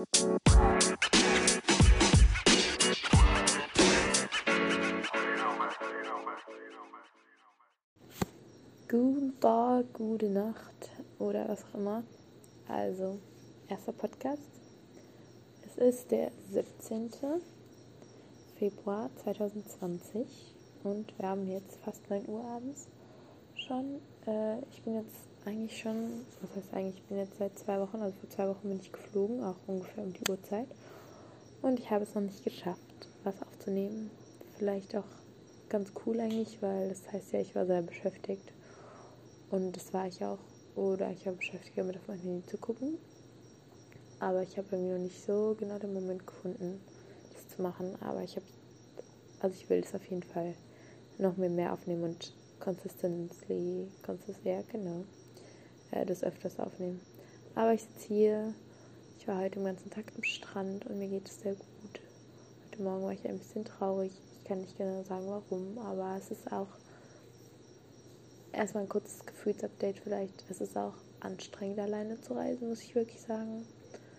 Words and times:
Guten 0.00 0.40
Tag, 9.40 9.92
gute 9.92 10.30
Nacht 10.30 10.90
oder 11.18 11.46
was 11.50 11.62
auch 11.64 11.74
immer. 11.74 12.02
Also, 12.66 13.18
erster 13.68 13.92
Podcast. 13.92 14.40
Es 15.66 15.76
ist 15.76 16.10
der 16.10 16.30
17. 16.50 17.10
Februar 18.56 19.10
2020 19.22 20.54
und 20.82 21.12
wir 21.18 21.28
haben 21.28 21.46
jetzt 21.46 21.76
fast 21.84 22.08
9 22.08 22.26
Uhr 22.26 22.42
abends 22.46 22.88
schon. 23.54 24.00
Äh, 24.26 24.60
ich 24.70 24.82
bin 24.82 24.94
jetzt 24.94 25.29
eigentlich 25.46 25.80
schon, 25.80 26.24
was 26.40 26.56
heißt 26.56 26.74
eigentlich, 26.74 26.96
ich 26.96 27.04
bin 27.04 27.18
jetzt 27.18 27.38
seit 27.38 27.58
zwei 27.58 27.80
Wochen, 27.80 27.96
also 28.02 28.16
vor 28.18 28.30
zwei 28.30 28.48
Wochen 28.48 28.68
bin 28.68 28.80
ich 28.80 28.92
geflogen, 28.92 29.42
auch 29.42 29.56
ungefähr 29.66 30.04
um 30.04 30.12
die 30.12 30.28
Uhrzeit. 30.30 30.68
Und 31.62 31.78
ich 31.78 31.90
habe 31.90 32.04
es 32.04 32.14
noch 32.14 32.22
nicht 32.22 32.44
geschafft, 32.44 33.08
was 33.24 33.40
aufzunehmen. 33.42 34.10
Vielleicht 34.56 34.94
auch 34.96 35.04
ganz 35.68 35.92
cool 36.04 36.20
eigentlich, 36.20 36.60
weil 36.62 36.88
das 36.88 37.10
heißt 37.12 37.32
ja, 37.32 37.40
ich 37.40 37.54
war 37.54 37.66
sehr 37.66 37.82
beschäftigt 37.82 38.52
und 39.50 39.76
das 39.76 39.92
war 39.92 40.06
ich 40.06 40.24
auch. 40.24 40.38
Oder 40.76 41.10
ich 41.10 41.26
war 41.26 41.32
beschäftigt 41.32 41.76
damit, 41.76 41.96
auf 41.96 42.08
mein 42.08 42.20
Handy 42.20 42.46
zu 42.46 42.56
gucken. 42.56 42.98
Aber 44.20 44.42
ich 44.42 44.56
habe 44.56 44.76
mir 44.76 44.94
noch 44.94 45.02
nicht 45.02 45.24
so 45.24 45.56
genau 45.58 45.78
den 45.78 45.94
Moment 45.94 46.26
gefunden, 46.26 46.80
das 47.32 47.48
zu 47.48 47.62
machen. 47.62 47.96
Aber 48.00 48.22
ich 48.22 48.36
habe, 48.36 48.46
also 49.40 49.56
ich 49.58 49.68
will 49.68 49.80
das 49.80 49.94
auf 49.94 50.04
jeden 50.06 50.22
Fall 50.22 50.54
noch 51.18 51.36
mehr, 51.36 51.50
mehr 51.50 51.72
aufnehmen 51.72 52.04
und 52.04 52.34
consistently, 52.60 53.88
consist, 54.02 54.40
ja 54.44 54.62
genau, 54.70 55.04
äh, 55.90 56.06
das 56.06 56.22
öfters 56.22 56.58
aufnehmen. 56.58 57.00
Aber 57.54 57.74
ich 57.74 57.82
sitze 57.82 58.08
hier, 58.08 58.54
ich 59.18 59.28
war 59.28 59.38
heute 59.38 59.58
den 59.58 59.64
ganzen 59.64 59.90
Tag 59.90 60.04
am 60.16 60.22
Strand 60.22 60.86
und 60.86 60.98
mir 60.98 61.08
geht 61.08 61.28
es 61.28 61.40
sehr 61.40 61.54
gut. 61.54 62.00
Heute 62.70 62.82
Morgen 62.82 63.04
war 63.04 63.12
ich 63.12 63.26
ein 63.28 63.38
bisschen 63.38 63.64
traurig. 63.64 64.12
Ich 64.38 64.44
kann 64.44 64.60
nicht 64.60 64.78
genau 64.78 65.02
sagen 65.02 65.26
warum, 65.26 65.78
aber 65.78 66.16
es 66.16 66.30
ist 66.30 66.50
auch 66.52 66.68
erstmal 68.52 68.84
ein 68.84 68.88
kurzes 68.88 69.26
Gefühlsupdate 69.26 69.98
vielleicht. 69.98 70.44
Es 70.48 70.60
ist 70.60 70.76
auch 70.76 70.94
anstrengend, 71.20 71.78
alleine 71.78 72.20
zu 72.20 72.34
reisen, 72.34 72.68
muss 72.68 72.82
ich 72.82 72.94
wirklich 72.94 73.20
sagen. 73.20 73.66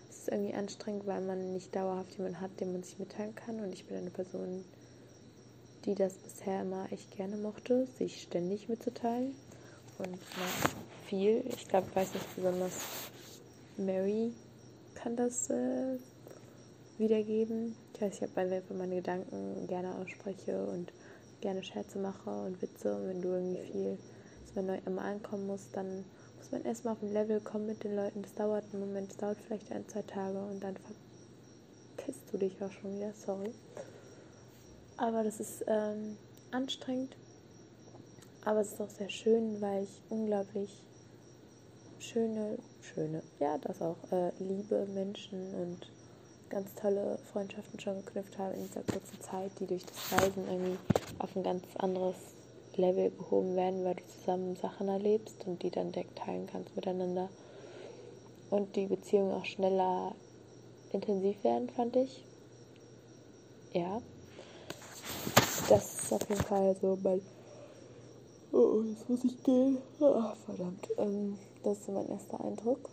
Es 0.09 0.19
ist 0.19 0.29
irgendwie 0.29 0.53
anstrengend, 0.53 1.07
weil 1.07 1.21
man 1.21 1.53
nicht 1.53 1.75
dauerhaft 1.75 2.11
jemanden 2.17 2.41
hat, 2.41 2.59
dem 2.59 2.73
man 2.73 2.83
sich 2.83 2.99
mitteilen 2.99 3.35
kann. 3.35 3.59
Und 3.59 3.73
ich 3.73 3.85
bin 3.85 3.97
eine 3.97 4.09
Person, 4.09 4.63
die 5.85 5.95
das 5.95 6.13
bisher 6.13 6.61
immer 6.61 6.91
echt 6.91 7.15
gerne 7.15 7.37
mochte, 7.37 7.87
sich 7.97 8.21
ständig 8.21 8.69
mitzuteilen. 8.69 9.35
Und 10.03 10.19
viel. 11.07 11.43
Ich 11.47 11.67
glaube, 11.67 11.87
ich 11.89 11.95
weiß 11.95 12.13
nicht 12.13 12.35
besonders, 12.35 12.73
Mary 13.77 14.33
kann 14.95 15.15
das 15.15 15.49
äh, 15.49 15.97
wiedergeben. 16.97 17.75
Ich 17.93 18.01
weiß, 18.01 18.15
ich 18.15 18.21
habe 18.21 18.31
bei 18.35 18.75
meine 18.75 18.95
Gedanken 18.95 19.67
gerne 19.67 19.95
ausspreche 19.95 20.65
und 20.65 20.91
gerne 21.41 21.63
Scherze 21.63 21.99
mache 21.99 22.29
und 22.29 22.61
Witze. 22.61 22.95
Und 22.95 23.07
wenn 23.07 23.21
du 23.21 23.29
irgendwie 23.29 23.71
viel 23.71 23.97
wenn 24.53 24.65
man 24.65 24.75
neu 24.75 24.81
immer 24.85 25.03
ankommen 25.03 25.47
muss, 25.47 25.69
dann 25.71 26.03
muss 26.37 26.51
man 26.51 26.63
erstmal 26.63 26.93
auf 26.93 27.01
ein 27.01 27.13
Level 27.13 27.39
kommen 27.39 27.67
mit 27.67 27.83
den 27.83 27.95
Leuten. 27.95 28.21
Das 28.21 28.33
dauert 28.33 28.65
einen 28.71 28.81
Moment, 28.81 29.09
das 29.09 29.17
dauert 29.17 29.37
vielleicht 29.39 29.71
ein, 29.71 29.87
zwei 29.87 30.01
Tage 30.01 30.39
und 30.39 30.61
dann 30.61 30.75
verpisst 31.95 32.31
du 32.31 32.37
dich 32.37 32.61
auch 32.61 32.71
schon 32.71 32.95
wieder, 32.95 33.13
sorry. 33.13 33.53
Aber 34.97 35.23
das 35.23 35.39
ist 35.39 35.63
ähm, 35.67 36.17
anstrengend, 36.51 37.15
aber 38.43 38.61
es 38.61 38.73
ist 38.73 38.81
auch 38.81 38.89
sehr 38.89 39.09
schön, 39.09 39.61
weil 39.61 39.83
ich 39.83 40.01
unglaublich 40.09 40.83
schöne, 41.99 42.57
schöne, 42.81 43.21
ja, 43.39 43.57
das 43.59 43.81
auch, 43.81 43.97
äh, 44.11 44.31
liebe 44.39 44.85
Menschen 44.87 45.53
und 45.53 45.91
ganz 46.49 46.73
tolle 46.75 47.17
Freundschaften 47.31 47.79
schon 47.79 48.03
geknüpft 48.03 48.37
habe 48.37 48.55
in 48.55 48.65
dieser 48.65 48.83
kurzen 48.83 49.21
Zeit, 49.21 49.51
die 49.59 49.67
durch 49.67 49.85
das 49.85 50.11
Reisen 50.11 50.47
irgendwie 50.47 50.77
auf 51.19 51.35
ein 51.35 51.43
ganz 51.43 51.63
anderes 51.77 52.15
Level 52.75 53.11
gehoben 53.11 53.55
werden, 53.55 53.85
weil 53.85 53.95
du 53.95 54.07
zusammen 54.07 54.55
Sachen 54.55 54.87
erlebst 54.87 55.45
und 55.45 55.61
die 55.63 55.69
dann 55.69 55.91
direkt 55.91 56.17
teilen 56.17 56.47
kannst 56.47 56.75
miteinander. 56.75 57.29
Und 58.49 58.75
die 58.75 58.87
Beziehungen 58.87 59.33
auch 59.33 59.45
schneller 59.45 60.13
intensiv 60.91 61.41
werden, 61.43 61.69
fand 61.69 61.95
ich. 61.95 62.25
Ja. 63.71 64.01
Das 65.69 66.03
ist 66.03 66.13
auf 66.13 66.27
jeden 66.27 66.43
Fall 66.43 66.75
so 66.81 66.97
mein. 67.01 67.21
Oh, 68.53 68.81
jetzt 68.81 69.09
muss 69.09 69.23
ich 69.23 69.41
gehen. 69.43 69.77
Oh, 70.01 70.23
verdammt. 70.45 70.89
Ähm, 70.97 71.37
das 71.63 71.79
ist 71.79 71.89
mein 71.89 72.09
erster 72.09 72.43
Eindruck 72.43 72.89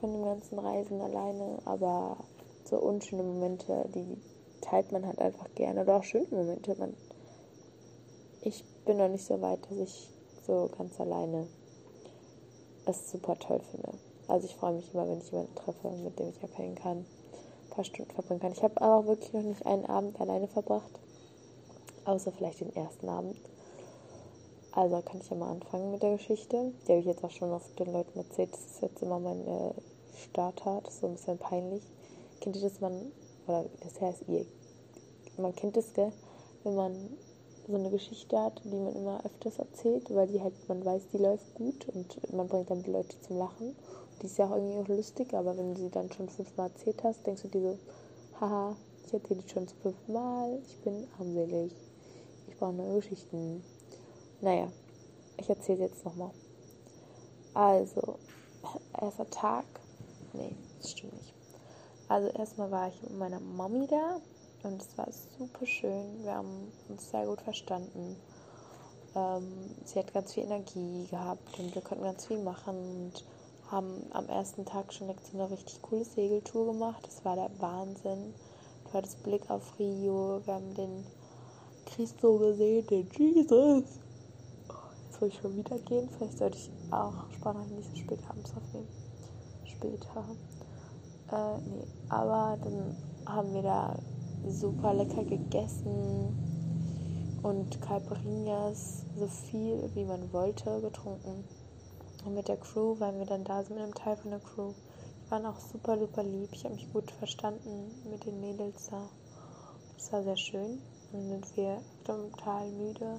von 0.00 0.10
dem 0.10 0.24
ganzen 0.24 0.58
Reisen 0.58 1.02
alleine. 1.02 1.58
Aber 1.66 2.16
so 2.64 2.78
unschöne 2.78 3.22
Momente, 3.22 3.86
die 3.94 4.16
teilt 4.62 4.90
man 4.90 5.06
halt 5.06 5.18
einfach 5.18 5.48
gerne. 5.54 5.82
Oder 5.82 5.96
auch 5.96 6.04
schöne 6.04 6.26
Momente. 6.30 6.74
Man, 6.78 6.94
ich 8.40 8.64
bin 8.86 8.96
noch 8.96 9.08
nicht 9.08 9.26
so 9.26 9.42
weit, 9.42 9.60
dass 9.70 9.76
ich 9.76 10.08
so 10.46 10.70
ganz 10.78 10.98
alleine 10.98 11.46
es 12.86 13.10
super 13.10 13.38
toll 13.38 13.60
finde. 13.70 13.98
Also 14.28 14.46
ich 14.46 14.56
freue 14.56 14.72
mich 14.72 14.94
immer, 14.94 15.06
wenn 15.06 15.18
ich 15.18 15.30
jemanden 15.30 15.54
treffe, 15.56 15.90
mit 15.90 16.18
dem 16.18 16.30
ich 16.30 16.42
abhängen 16.42 16.76
kann, 16.76 16.98
ein 16.98 17.70
paar 17.70 17.84
Stunden 17.84 18.12
verbringen 18.12 18.40
kann. 18.40 18.52
Ich 18.52 18.62
habe 18.62 18.80
aber 18.80 18.96
auch 18.96 19.06
wirklich 19.06 19.32
noch 19.34 19.42
nicht 19.42 19.66
einen 19.66 19.84
Abend 19.84 20.18
alleine 20.18 20.48
verbracht, 20.48 20.98
außer 22.06 22.32
vielleicht 22.32 22.60
den 22.60 22.74
ersten 22.74 23.10
Abend. 23.10 23.36
Also 24.72 25.02
kann 25.02 25.20
ich 25.20 25.28
ja 25.28 25.36
mal 25.36 25.50
anfangen 25.50 25.90
mit 25.90 26.02
der 26.02 26.16
Geschichte. 26.16 26.72
Die 26.86 26.92
habe 26.92 27.00
ich 27.00 27.06
jetzt 27.06 27.24
auch 27.24 27.30
schon 27.30 27.52
auf 27.52 27.74
den 27.74 27.92
Leuten 27.92 28.18
erzählt. 28.18 28.52
Das 28.52 28.60
ist 28.60 28.82
jetzt 28.82 29.02
immer 29.02 29.18
mein 29.18 29.46
äh, 29.46 29.72
Starter. 30.16 30.80
Das 30.84 30.94
ist 30.94 31.00
so 31.00 31.08
ein 31.08 31.14
bisschen 31.14 31.38
peinlich. 31.38 31.82
Kennt 32.40 32.56
ihr 32.56 32.62
das, 32.62 32.80
man, 32.80 33.10
oder 33.46 33.64
das 33.82 34.00
heißt 34.00 34.24
ihr, 34.28 34.46
man 35.36 35.54
kennt 35.56 35.76
es, 35.76 35.92
gell? 35.92 36.12
Wenn 36.62 36.74
man 36.74 36.94
so 37.66 37.74
eine 37.74 37.90
Geschichte 37.90 38.38
hat, 38.38 38.60
die 38.64 38.76
man 38.76 38.94
immer 38.94 39.24
öfters 39.24 39.58
erzählt, 39.58 40.14
weil 40.14 40.28
die 40.28 40.40
halt, 40.40 40.54
man 40.68 40.84
weiß, 40.84 41.02
die 41.12 41.18
läuft 41.18 41.54
gut 41.54 41.88
und 41.88 42.32
man 42.32 42.48
bringt 42.48 42.70
dann 42.70 42.82
die 42.82 42.90
Leute 42.90 43.20
zum 43.20 43.38
Lachen. 43.38 43.74
Die 44.20 44.26
ist 44.26 44.38
ja 44.38 44.46
auch 44.46 44.56
irgendwie 44.56 44.78
auch 44.78 44.96
lustig, 44.96 45.34
aber 45.34 45.56
wenn 45.56 45.74
du 45.74 45.80
sie 45.80 45.90
dann 45.90 46.10
schon 46.12 46.28
fünfmal 46.28 46.70
erzählt 46.70 47.02
hast, 47.02 47.26
denkst 47.26 47.42
du 47.42 47.48
dir 47.48 47.60
so, 47.60 47.78
haha, 48.40 48.76
ich 49.06 49.14
erzähle 49.14 49.40
die 49.42 49.48
schon 49.48 49.66
zum 49.66 49.78
fünften 49.78 50.12
Mal, 50.12 50.58
ich 50.66 50.78
bin 50.80 51.06
armselig, 51.18 51.72
ich 52.48 52.56
brauche 52.56 52.72
neue 52.72 52.96
Geschichten. 52.96 53.62
Naja, 54.40 54.68
ich 55.36 55.48
erzähle 55.48 55.84
jetzt 55.84 56.04
nochmal. 56.04 56.30
Also, 57.54 58.18
erster 58.98 59.28
Tag, 59.28 59.64
nee, 60.32 60.54
das 60.78 60.92
stimmt 60.92 61.12
nicht. 61.14 61.34
Also 62.08 62.28
erstmal 62.28 62.70
war 62.72 62.88
ich 62.88 63.00
mit 63.02 63.16
meiner 63.18 63.38
Mami 63.38 63.86
da 63.86 64.20
und 64.62 64.82
es 64.82 64.98
war 64.98 65.06
super 65.38 65.64
schön. 65.64 66.24
Wir 66.24 66.34
haben 66.34 66.72
uns 66.88 67.08
sehr 67.10 67.24
gut 67.24 67.40
verstanden. 67.40 68.16
Ähm, 69.14 69.76
sie 69.84 69.98
hat 69.98 70.12
ganz 70.12 70.34
viel 70.34 70.42
Energie 70.42 71.06
gehabt 71.08 71.58
und 71.58 71.72
wir 71.72 71.82
konnten 71.82 72.02
ganz 72.02 72.26
viel 72.26 72.42
machen 72.42 73.12
und 73.12 73.24
haben 73.70 74.06
am 74.10 74.28
ersten 74.28 74.64
Tag 74.64 74.92
schon 74.92 75.08
eine 75.08 75.50
richtig 75.50 75.80
coole 75.82 76.04
Segeltour 76.04 76.72
gemacht. 76.72 77.06
Das 77.06 77.24
war 77.24 77.36
der 77.36 77.50
Wahnsinn. 77.60 78.34
Du 78.86 78.92
hattest 78.92 79.22
Blick 79.22 79.48
auf 79.48 79.78
Rio. 79.78 80.40
Wir 80.44 80.54
haben 80.54 80.74
den 80.74 81.06
Christo 81.86 82.38
gesehen, 82.38 82.86
den 82.88 83.08
Jesus. 83.16 83.99
Soll 85.20 85.32
schon 85.32 85.54
wieder 85.54 85.78
gehen. 85.80 86.08
Vielleicht 86.08 86.38
sollte 86.38 86.56
ich 86.56 86.70
auch 86.90 87.30
Spannung 87.32 87.68
nicht 87.76 87.90
so 87.90 87.96
spät 87.96 88.20
abends 88.26 88.54
aufnehmen. 88.56 88.88
Später. 89.64 90.24
Äh, 91.30 91.60
nee, 91.68 91.86
aber 92.08 92.56
dann 92.64 92.96
haben 93.26 93.52
wir 93.52 93.62
da 93.62 93.98
super 94.48 94.94
lecker 94.94 95.22
gegessen 95.24 96.34
und 97.42 97.82
Caipirinhas 97.82 99.04
so 99.18 99.26
viel 99.26 99.90
wie 99.94 100.04
man 100.04 100.32
wollte 100.32 100.80
getrunken. 100.80 101.44
Und 102.24 102.34
mit 102.34 102.48
der 102.48 102.56
Crew, 102.56 102.96
weil 102.98 103.18
wir 103.18 103.26
dann 103.26 103.44
da 103.44 103.62
sind 103.62 103.74
mit 103.74 103.84
einem 103.84 103.94
Teil 103.94 104.16
von 104.16 104.30
der 104.30 104.40
Crew, 104.40 104.72
die 105.26 105.30
waren 105.30 105.44
auch 105.44 105.60
super, 105.60 105.98
super 105.98 106.22
lieb. 106.22 106.48
Ich 106.52 106.64
habe 106.64 106.74
mich 106.74 106.90
gut 106.92 107.10
verstanden 107.10 107.90
mit 108.10 108.24
den 108.24 108.40
Mädels 108.40 108.88
da. 108.90 109.02
Das 109.96 110.12
war 110.12 110.22
sehr 110.22 110.36
schön. 110.38 110.80
Dann 111.12 111.28
sind 111.28 111.56
wir 111.56 111.82
total 112.04 112.70
müde, 112.70 113.18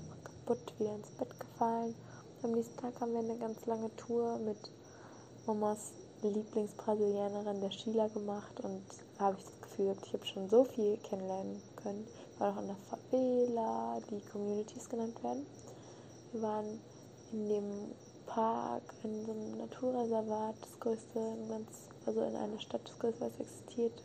kaputt 0.51 0.79
wieder 0.79 0.95
ins 0.95 1.09
Bett 1.11 1.39
gefallen. 1.39 1.95
Am 2.43 2.51
nächsten 2.51 2.77
Tag 2.77 2.99
haben 2.99 3.13
wir 3.13 3.19
eine 3.19 3.37
ganz 3.37 3.65
lange 3.67 3.95
Tour 3.95 4.37
mit 4.39 4.57
Mamas 5.45 5.93
Lieblingsbrasilianerin 6.23 7.61
der 7.61 7.71
Sheila 7.71 8.07
gemacht 8.09 8.59
und 8.59 8.83
da 9.17 9.25
habe 9.25 9.37
ich 9.39 9.45
das 9.45 9.61
Gefühl 9.61 9.85
gehabt, 9.85 10.05
ich 10.05 10.13
habe 10.13 10.25
schon 10.25 10.49
so 10.49 10.65
viel 10.65 10.97
kennenlernen 10.97 11.61
können. 11.77 12.05
Ich 12.33 12.39
war 12.39 12.51
noch 12.51 12.61
in 12.61 12.67
der 12.67 12.75
Favela, 12.89 13.99
die 14.09 14.21
Communities 14.29 14.89
genannt 14.89 15.23
werden. 15.23 15.45
Wir 16.33 16.41
waren 16.41 16.81
in 17.31 17.47
dem 17.47 17.91
Park, 18.25 18.83
in 19.03 19.25
so 19.25 19.31
einem 19.31 19.57
Naturreservat, 19.57 20.55
das 20.61 20.79
größte, 20.79 21.37
ganz, 21.49 21.89
also 22.05 22.21
in 22.23 22.35
einer 22.35 22.59
Stadt, 22.59 22.81
das 22.83 22.99
größte, 22.99 23.21
was 23.21 23.39
existiert. 23.39 24.03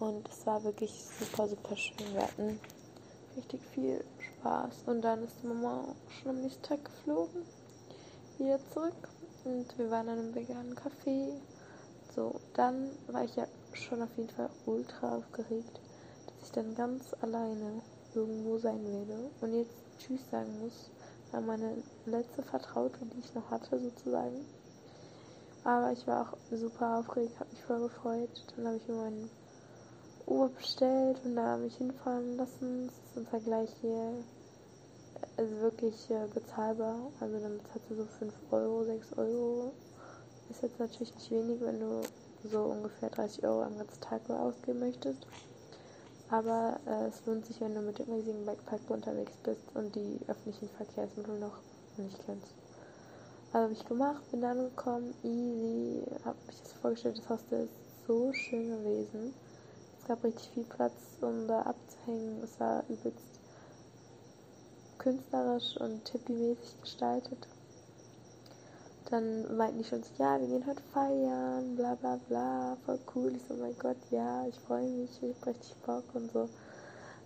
Und 0.00 0.28
es 0.28 0.46
war 0.46 0.62
wirklich 0.64 0.92
super, 1.18 1.48
super 1.48 1.76
schön. 1.76 2.14
Wir 2.14 2.22
hatten 2.22 2.60
richtig 3.36 3.60
viel 3.74 4.04
Spaß. 4.18 4.84
Und 4.86 5.02
dann 5.02 5.22
ist 5.24 5.42
Mama 5.44 5.84
schon 6.08 6.30
am 6.30 6.42
nächsten 6.42 6.62
Tag 6.62 6.84
geflogen, 6.84 7.42
wieder 8.38 8.58
zurück. 8.70 9.08
Und 9.44 9.66
wir 9.78 9.90
waren 9.90 10.08
in 10.08 10.18
einem 10.18 10.34
veganen 10.34 10.74
Café. 10.74 11.32
So, 12.14 12.40
dann 12.54 12.90
war 13.08 13.24
ich 13.24 13.36
ja 13.36 13.46
schon 13.72 14.02
auf 14.02 14.16
jeden 14.16 14.30
Fall 14.30 14.50
ultra 14.66 15.16
aufgeregt, 15.16 15.80
dass 16.26 16.48
ich 16.48 16.52
dann 16.52 16.74
ganz 16.74 17.14
alleine 17.20 17.82
irgendwo 18.14 18.58
sein 18.58 18.84
werde 18.84 19.30
und 19.40 19.54
jetzt 19.54 19.76
Tschüss 19.98 20.20
sagen 20.30 20.60
muss. 20.60 20.90
War 21.30 21.40
meine 21.40 21.76
letzte 22.06 22.42
Vertraute, 22.42 22.98
die 23.04 23.20
ich 23.20 23.34
noch 23.34 23.50
hatte, 23.50 23.78
sozusagen. 23.78 24.44
Aber 25.62 25.92
ich 25.92 26.06
war 26.06 26.22
auch 26.22 26.56
super 26.56 26.98
aufgeregt, 26.98 27.38
habe 27.38 27.50
mich 27.50 27.62
voll 27.62 27.80
gefreut. 27.82 28.44
Dann 28.56 28.66
habe 28.66 28.76
ich 28.76 28.88
mir 28.88 28.94
meinen 28.94 29.30
Uhr 30.30 30.48
bestellt 30.48 31.20
und 31.24 31.34
da 31.34 31.56
mich 31.56 31.76
hinfahren 31.76 32.36
lassen. 32.36 32.86
Das 32.86 32.94
ist 32.94 33.16
im 33.16 33.26
Vergleich 33.26 33.70
hier 33.80 34.12
also 35.36 35.60
wirklich 35.60 36.10
äh, 36.10 36.26
bezahlbar. 36.32 36.96
Also 37.20 37.38
dann 37.40 37.58
bezahlst 37.58 37.90
du 37.90 37.96
so 37.96 38.04
5 38.04 38.32
Euro, 38.52 38.84
6 38.84 39.18
Euro. 39.18 39.72
Ist 40.48 40.62
jetzt 40.62 40.78
natürlich 40.78 41.14
nicht 41.14 41.30
wenig, 41.30 41.60
wenn 41.60 41.80
du 41.80 42.02
so 42.44 42.60
ungefähr 42.62 43.10
30 43.10 43.44
Euro 43.44 43.62
am 43.62 43.76
ganzen 43.76 44.00
Tag 44.00 44.28
ausgeben 44.30 44.80
möchtest. 44.80 45.26
Aber 46.30 46.78
äh, 46.86 47.08
es 47.08 47.26
lohnt 47.26 47.44
sich, 47.46 47.60
wenn 47.60 47.74
du 47.74 47.80
mit 47.80 47.98
dem 47.98 48.12
riesigen 48.12 48.46
Backpack 48.46 48.88
unterwegs 48.88 49.32
bist 49.42 49.62
und 49.74 49.94
die 49.96 50.20
öffentlichen 50.28 50.68
Verkehrsmittel 50.68 51.38
noch 51.40 51.58
nicht 51.96 52.18
kennst. 52.24 52.54
Also 53.52 53.64
habe 53.64 53.72
ich 53.72 53.84
gemacht, 53.84 54.30
bin 54.30 54.40
dann 54.40 54.58
gekommen, 54.58 55.12
easy, 55.24 56.04
habe 56.24 56.38
mich 56.46 56.62
das 56.62 56.72
vorgestellt, 56.74 57.18
das 57.18 57.28
Hostel 57.28 57.64
ist 57.64 58.06
so 58.06 58.32
schön 58.32 58.70
gewesen. 58.70 59.34
Gab 60.10 60.24
richtig 60.24 60.50
viel 60.50 60.64
Platz, 60.64 61.18
um 61.20 61.46
da 61.46 61.62
abzuhängen. 61.62 62.42
Es 62.42 62.58
war 62.58 62.82
übelst 62.88 63.38
künstlerisch 64.98 65.76
und 65.76 66.08
hippie-mäßig 66.08 66.80
gestaltet. 66.80 67.46
Dann 69.08 69.56
meinten 69.56 69.78
die 69.78 69.84
schon 69.84 70.02
so, 70.02 70.10
ja, 70.18 70.40
wir 70.40 70.48
gehen 70.48 70.66
heute 70.66 70.82
feiern, 70.92 71.76
bla 71.76 71.94
bla 71.94 72.18
bla, 72.26 72.76
voll 72.84 72.98
cool. 73.14 73.36
Ich 73.36 73.42
so, 73.46 73.54
mein 73.54 73.78
Gott, 73.78 73.98
ja, 74.10 74.44
ich 74.48 74.58
freue 74.58 74.88
mich, 74.88 75.22
ich 75.22 75.32
hab 75.36 75.46
richtig 75.46 75.76
Bock 75.86 76.02
und 76.14 76.32
so. 76.32 76.48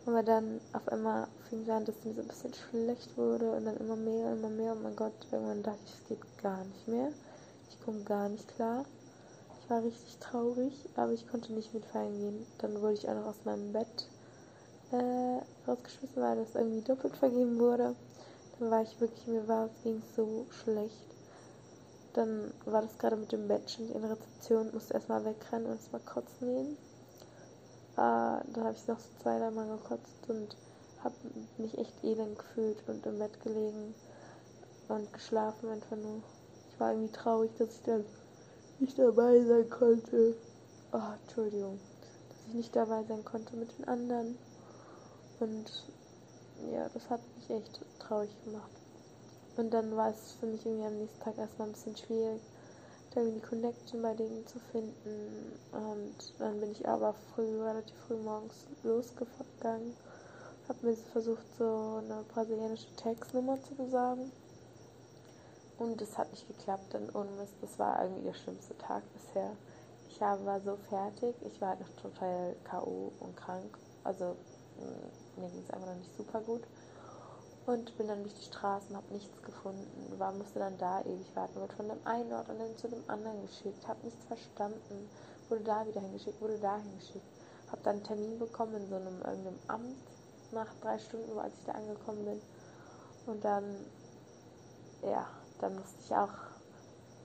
Aber 0.04 0.22
dann 0.22 0.60
auf 0.74 0.86
einmal 0.88 1.26
fing 1.48 1.62
es 1.62 1.70
an, 1.70 1.86
dass 1.86 1.96
es 1.96 2.04
mir 2.04 2.12
so 2.12 2.20
ein 2.20 2.28
bisschen 2.28 2.52
schlecht 2.52 3.16
wurde 3.16 3.50
und 3.50 3.64
dann 3.64 3.78
immer 3.78 3.96
mehr, 3.96 4.34
immer 4.34 4.50
mehr. 4.50 4.74
Oh 4.76 4.82
mein 4.82 4.94
Gott, 4.94 5.14
irgendwann 5.32 5.62
dachte 5.62 5.80
ich, 5.86 5.94
es 5.94 6.08
geht 6.08 6.42
gar 6.42 6.62
nicht 6.62 6.86
mehr. 6.86 7.08
Ich 7.70 7.82
komme 7.82 8.02
gar 8.02 8.28
nicht 8.28 8.46
klar. 8.46 8.84
War 9.74 9.82
richtig 9.82 10.18
traurig, 10.18 10.72
aber 10.94 11.10
ich 11.10 11.26
konnte 11.26 11.52
nicht 11.52 11.74
mit 11.74 11.82
gehen. 11.92 12.46
Dann 12.58 12.80
wurde 12.80 12.92
ich 12.92 13.08
auch 13.08 13.14
noch 13.14 13.26
aus 13.26 13.44
meinem 13.44 13.72
Bett 13.72 14.08
äh, 14.92 15.40
rausgeschmissen, 15.68 16.22
weil 16.22 16.36
das 16.36 16.54
irgendwie 16.54 16.86
doppelt 16.86 17.16
vergeben 17.16 17.58
wurde. 17.58 17.96
Dann 18.56 18.70
war 18.70 18.82
ich 18.82 19.00
wirklich, 19.00 19.26
mir 19.26 19.48
war 19.48 19.66
es 19.66 19.82
ging 19.82 20.00
so 20.14 20.46
schlecht. 20.62 21.08
Dann 22.12 22.54
war 22.66 22.82
das 22.82 22.96
gerade 22.98 23.16
mit 23.16 23.32
dem 23.32 23.48
Bettchen 23.48 23.90
in 23.90 24.00
der 24.00 24.12
Rezeption, 24.12 24.70
musste 24.72 24.94
erstmal 24.94 25.24
wegrennen 25.24 25.66
und 25.66 25.72
erstmal 25.72 26.02
kotzen 26.02 26.46
gehen. 26.46 26.76
Äh, 27.94 27.96
dann 27.96 28.62
habe 28.64 28.74
ich 28.76 28.86
noch 28.86 29.00
so 29.00 29.08
zwei, 29.24 29.40
drei 29.40 29.50
Mal 29.50 29.66
gekotzt 29.66 30.28
und 30.28 30.56
habe 31.02 31.16
mich 31.58 31.76
echt 31.78 32.04
elend 32.04 32.38
gefühlt 32.38 32.76
und 32.86 33.04
im 33.06 33.18
Bett 33.18 33.42
gelegen 33.42 33.92
und 34.86 35.12
geschlafen 35.12 35.68
einfach 35.68 35.96
nur. 35.96 36.22
Ich 36.70 36.78
war 36.78 36.92
irgendwie 36.92 37.12
traurig, 37.12 37.50
dass 37.58 37.74
ich 37.74 37.82
dann 37.82 38.04
nicht 38.80 38.98
dabei 38.98 39.42
sein 39.44 39.68
konnte. 39.70 40.36
Oh, 40.92 41.12
Entschuldigung. 41.22 41.78
Dass 42.28 42.48
ich 42.48 42.54
nicht 42.54 42.76
dabei 42.76 43.02
sein 43.04 43.24
konnte 43.24 43.56
mit 43.56 43.76
den 43.78 43.88
anderen. 43.88 44.38
Und 45.40 45.84
ja, 46.72 46.88
das 46.94 47.10
hat 47.10 47.20
mich 47.36 47.50
echt 47.50 47.80
traurig 47.98 48.30
gemacht. 48.44 48.70
Und 49.56 49.70
dann 49.72 49.96
war 49.96 50.10
es 50.10 50.32
für 50.40 50.46
mich 50.46 50.64
irgendwie 50.66 50.86
am 50.86 50.98
nächsten 50.98 51.20
Tag 51.20 51.38
erstmal 51.38 51.68
ein 51.68 51.72
bisschen 51.72 51.96
schwierig, 51.96 52.40
da 53.14 53.20
irgendwie 53.20 53.40
die 53.40 53.46
Connection 53.46 54.02
bei 54.02 54.14
denen 54.14 54.46
zu 54.46 54.58
finden. 54.72 55.52
Und 55.72 56.34
dann 56.38 56.60
bin 56.60 56.72
ich 56.72 56.88
aber 56.88 57.14
früh, 57.34 57.62
relativ 57.62 57.96
früh 58.06 58.16
morgens 58.16 58.66
losgegangen, 58.82 59.96
habe 60.68 60.86
mir 60.86 60.96
versucht, 61.12 61.44
so 61.58 62.00
eine 62.02 62.24
brasilianische 62.32 62.94
Textnummer 62.96 63.62
zu 63.62 63.74
besorgen. 63.74 64.32
Und 65.78 66.00
es 66.00 66.16
hat 66.16 66.30
nicht 66.30 66.46
geklappt, 66.46 66.92
denn 66.92 67.10
ohne 67.14 67.30
Mist, 67.32 67.54
das 67.60 67.78
war 67.78 68.02
irgendwie 68.02 68.22
der 68.22 68.34
schlimmste 68.34 68.76
Tag 68.78 69.02
bisher. 69.12 69.50
Ich 70.08 70.20
war 70.20 70.60
so 70.60 70.76
fertig, 70.88 71.34
ich 71.44 71.60
war 71.60 71.70
halt 71.70 71.80
noch 71.80 71.90
total 72.00 72.54
K.O. 72.64 73.12
und 73.18 73.36
krank. 73.36 73.76
Also 74.04 74.36
mir 75.36 75.48
ging 75.48 75.62
es 75.62 75.70
einfach 75.70 75.88
noch 75.88 75.96
nicht 75.96 76.16
super 76.16 76.40
gut. 76.40 76.62
Und 77.66 77.96
bin 77.96 78.08
dann 78.08 78.22
durch 78.22 78.34
die 78.34 78.44
Straßen, 78.44 78.94
habe 78.94 79.12
nichts 79.12 79.42
gefunden, 79.42 80.18
war, 80.18 80.32
musste 80.32 80.58
dann 80.58 80.76
da 80.76 81.00
ewig 81.00 81.34
warten, 81.34 81.58
wurde 81.58 81.72
von 81.74 81.88
dem 81.88 82.06
einen 82.06 82.30
Ort 82.32 82.48
und 82.50 82.58
dann 82.58 82.76
zu 82.76 82.88
dem 82.88 83.02
anderen 83.08 83.40
geschickt, 83.40 83.88
habe 83.88 84.04
nichts 84.04 84.22
verstanden, 84.26 85.08
wurde 85.48 85.64
da 85.64 85.86
wieder 85.86 86.02
hingeschickt, 86.02 86.40
wurde 86.42 86.58
da 86.58 86.76
hingeschickt, 86.76 87.24
habe 87.72 87.80
dann 87.82 87.96
einen 87.96 88.04
Termin 88.04 88.38
bekommen 88.38 88.74
in 88.74 88.88
so 88.88 88.96
einem 88.96 89.22
irgendeinem 89.22 89.58
Amt 89.68 89.96
nach 90.52 90.68
drei 90.82 90.98
Stunden, 90.98 91.38
als 91.38 91.54
ich 91.58 91.64
da 91.64 91.72
angekommen 91.72 92.24
bin. 92.26 92.40
Und 93.26 93.42
dann, 93.42 93.64
ja, 95.02 95.26
dann 95.60 95.74
musste 95.74 96.00
ich 96.04 96.14
auch, 96.14 96.32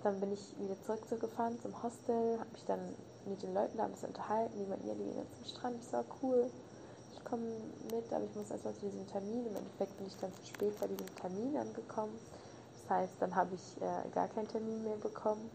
dann 0.03 0.19
bin 0.19 0.31
ich 0.31 0.55
wieder 0.59 0.79
zurück 0.81 1.19
gefahren 1.19 1.59
zum 1.61 1.81
Hostel, 1.83 2.39
habe 2.39 2.51
mich 2.51 2.65
dann 2.65 2.95
mit 3.25 3.41
den 3.43 3.53
Leuten 3.53 3.77
da 3.77 3.85
ein 3.85 3.91
bisschen 3.91 4.09
unterhalten, 4.09 4.57
die 4.57 4.65
meinten, 4.65 4.87
ja, 4.87 4.93
die 4.93 5.03
gehen 5.03 5.17
jetzt 5.17 5.35
zum 5.35 5.45
Strand, 5.45 5.77
ich 5.79 5.87
so, 5.87 6.03
cool, 6.21 6.49
ich 7.13 7.23
komme 7.25 7.43
mit, 7.91 8.11
aber 8.13 8.23
ich 8.23 8.35
muss 8.35 8.49
erstmal 8.51 8.73
zu 8.75 8.85
diesem 8.85 9.07
Termin. 9.07 9.45
Im 9.45 9.55
Endeffekt 9.55 9.97
bin 9.97 10.07
ich 10.07 10.17
dann 10.17 10.33
zu 10.33 10.45
spät 10.45 10.79
bei 10.79 10.87
diesem 10.87 11.15
Termin 11.15 11.57
angekommen. 11.57 12.17
Das 12.81 12.97
heißt, 12.97 13.13
dann 13.19 13.35
habe 13.35 13.55
ich 13.55 13.81
äh, 13.81 14.09
gar 14.11 14.27
keinen 14.29 14.47
Termin 14.47 14.83
mehr 14.83 14.97
bekommen 14.97 15.49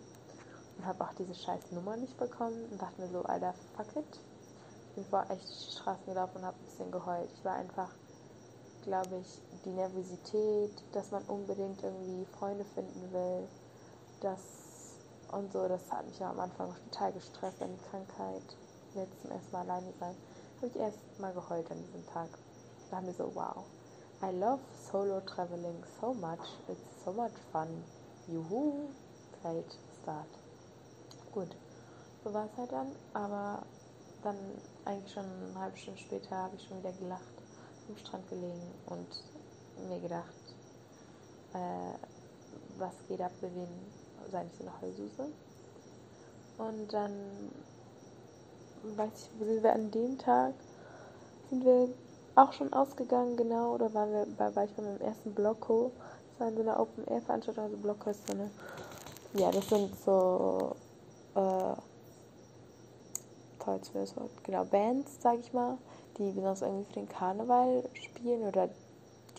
und 0.78 0.86
habe 0.86 1.04
auch 1.04 1.14
diese 1.14 1.34
scheiß 1.34 1.72
Nummer 1.72 1.96
nicht 1.96 2.16
bekommen 2.18 2.68
und 2.70 2.80
dachte 2.80 3.00
mir 3.00 3.08
so, 3.08 3.22
Alter, 3.22 3.54
fuck 3.76 3.96
it. 3.96 4.20
Ich 4.88 4.94
bin 4.94 5.04
vor 5.06 5.24
echt 5.28 5.48
die 5.48 5.72
Straßen 5.72 6.06
gelaufen 6.06 6.38
und 6.38 6.44
habe 6.44 6.56
ein 6.56 6.64
bisschen 6.64 6.92
geheult. 6.92 7.28
Ich 7.34 7.44
war 7.44 7.54
einfach, 7.54 7.90
glaube 8.84 9.16
ich, 9.20 9.40
die 9.64 9.70
Nervosität, 9.70 10.70
dass 10.92 11.10
man 11.10 11.22
unbedingt 11.24 11.82
irgendwie 11.82 12.24
Freunde 12.38 12.64
finden 12.64 13.12
will, 13.12 13.48
das 14.20 14.40
und 15.32 15.52
so, 15.52 15.66
das 15.66 15.90
hat 15.90 16.06
mich 16.06 16.18
ja 16.18 16.30
am 16.30 16.40
Anfang 16.40 16.72
total 16.90 17.12
gestresst, 17.12 17.60
an 17.60 17.70
die 17.74 17.90
Krankheit, 17.90 18.56
jetzt 18.94 19.20
zum 19.22 19.32
ersten 19.32 19.52
Mal 19.52 19.62
alleine 19.62 19.92
sein 19.98 20.14
habe 20.64 20.66
ich 20.68 20.80
erst 20.80 21.20
mal 21.20 21.32
geheult 21.32 21.70
an 21.70 21.78
diesem 21.78 22.06
Tag. 22.06 22.28
Da 22.90 22.96
haben 22.96 23.06
wir 23.06 23.12
so, 23.12 23.30
wow, 23.34 23.64
I 24.22 24.34
love 24.34 24.60
solo 24.90 25.20
traveling 25.20 25.76
so 26.00 26.14
much. 26.14 26.58
It's 26.68 27.04
so 27.04 27.12
much 27.12 27.32
fun. 27.52 27.68
Juhu, 28.28 28.88
great 29.42 29.76
start. 30.02 30.28
Gut, 31.32 31.54
so 32.22 32.32
war 32.32 32.46
es 32.46 32.56
halt 32.56 32.72
dann, 32.72 32.92
aber 33.12 33.62
dann 34.22 34.38
eigentlich 34.86 35.12
schon 35.12 35.24
eine 35.24 35.60
halbe 35.60 35.76
Stunde 35.76 36.00
später 36.00 36.34
habe 36.34 36.56
ich 36.56 36.66
schon 36.66 36.78
wieder 36.78 36.92
gelacht, 36.92 37.33
am 37.88 37.96
Strand 37.96 38.28
gelegen 38.28 38.62
und 38.86 39.88
mir 39.88 40.00
gedacht, 40.00 40.34
äh, 41.54 41.98
was 42.78 42.94
geht 43.08 43.20
ab, 43.20 43.32
wir 43.40 43.54
wen 43.54 43.68
sei 44.30 44.44
nicht 44.44 44.56
so 44.56 44.64
eine 44.64 44.80
Heulsuse. 44.80 45.28
Und 46.58 46.92
dann 46.92 47.12
weiß 48.96 49.10
ich, 49.14 49.40
wo 49.40 49.44
sind 49.44 49.62
wir 49.62 49.72
an 49.72 49.90
dem 49.90 50.18
Tag? 50.18 50.54
Sind 51.50 51.64
wir 51.64 51.88
auch 52.36 52.52
schon 52.52 52.72
ausgegangen, 52.72 53.36
genau, 53.36 53.74
oder 53.74 53.92
waren 53.94 54.12
wir 54.12 54.26
bei, 54.36 54.54
war 54.54 54.64
ich 54.64 54.72
bei 54.72 54.82
meinem 54.82 55.00
ersten 55.00 55.34
Blocko? 55.34 55.92
Das 56.30 56.40
war 56.40 56.48
in 56.48 56.56
so 56.56 56.62
einer 56.62 56.80
Open-Air-Veranstaltung, 56.80 57.64
also 57.64 57.76
Blocko 57.76 58.10
ist 58.10 58.26
so 58.26 58.32
eine, 58.32 58.50
ja, 59.34 59.50
das 59.50 59.68
sind 59.68 59.94
so, 60.04 60.74
Wort, 63.66 63.90
genau, 64.42 64.64
Bands, 64.64 65.18
sag 65.20 65.38
ich 65.40 65.52
mal, 65.52 65.78
die 66.18 66.30
besonders 66.30 66.62
irgendwie 66.62 66.84
für 66.86 67.00
den 67.00 67.08
Karneval 67.08 67.88
spielen 67.94 68.42
oder 68.42 68.68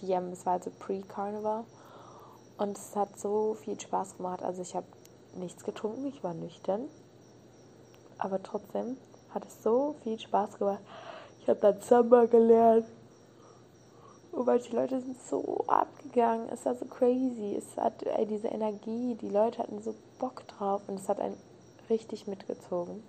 die 0.02 0.16
haben, 0.16 0.32
es 0.32 0.46
war 0.46 0.54
also 0.54 0.72
Pre-Karneval 0.80 1.64
und 2.58 2.78
es 2.78 2.96
hat 2.96 3.18
so 3.20 3.56
viel 3.56 3.80
Spaß 3.80 4.18
gemacht, 4.18 4.44
also 4.44 4.62
ich 4.62 4.76
habe 4.76 4.88
nichts 5.36 5.64
getrunken, 5.64 6.06
ich 6.08 6.24
war 6.24 6.34
nüchtern, 6.34 6.88
aber 8.18 8.42
trotzdem 8.42 8.98
hat 9.36 9.46
es 9.46 9.62
so 9.62 9.96
viel 10.04 10.18
Spaß 10.18 10.58
gemacht. 10.58 10.80
Ich 11.42 11.50
habe 11.50 11.60
dann 11.60 11.82
Samba 11.82 12.26
gelernt. 12.26 12.86
Und 14.32 14.48
manche 14.48 14.76
Leute 14.76 15.00
sind 15.00 15.22
so 15.22 15.64
abgegangen. 15.68 16.50
Es 16.50 16.66
war 16.66 16.76
so 16.76 16.86
crazy. 16.86 17.56
Es 17.56 17.78
hat 17.78 18.04
ey, 18.04 18.26
diese 18.26 18.48
Energie. 18.48 19.16
Die 19.16 19.30
Leute 19.30 19.60
hatten 19.60 19.82
so 19.82 19.94
Bock 20.20 20.48
drauf. 20.48 20.82
Und 20.88 21.00
es 21.00 21.08
hat 21.08 21.20
einen 21.20 21.38
richtig 21.90 22.28
mitgezogen. 22.28 23.04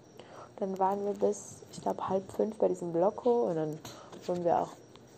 Dann 0.59 0.79
waren 0.79 1.05
wir 1.05 1.13
bis, 1.13 1.57
ich 1.73 1.83
glaube, 1.83 2.09
halb 2.09 2.31
fünf 2.33 2.57
bei 2.57 2.69
diesem 2.69 2.93
Blocko. 2.93 3.49
Und 3.49 3.57
dann 3.57 3.79
wurden 4.27 4.45
wir 4.45 4.61
auch 4.61 4.73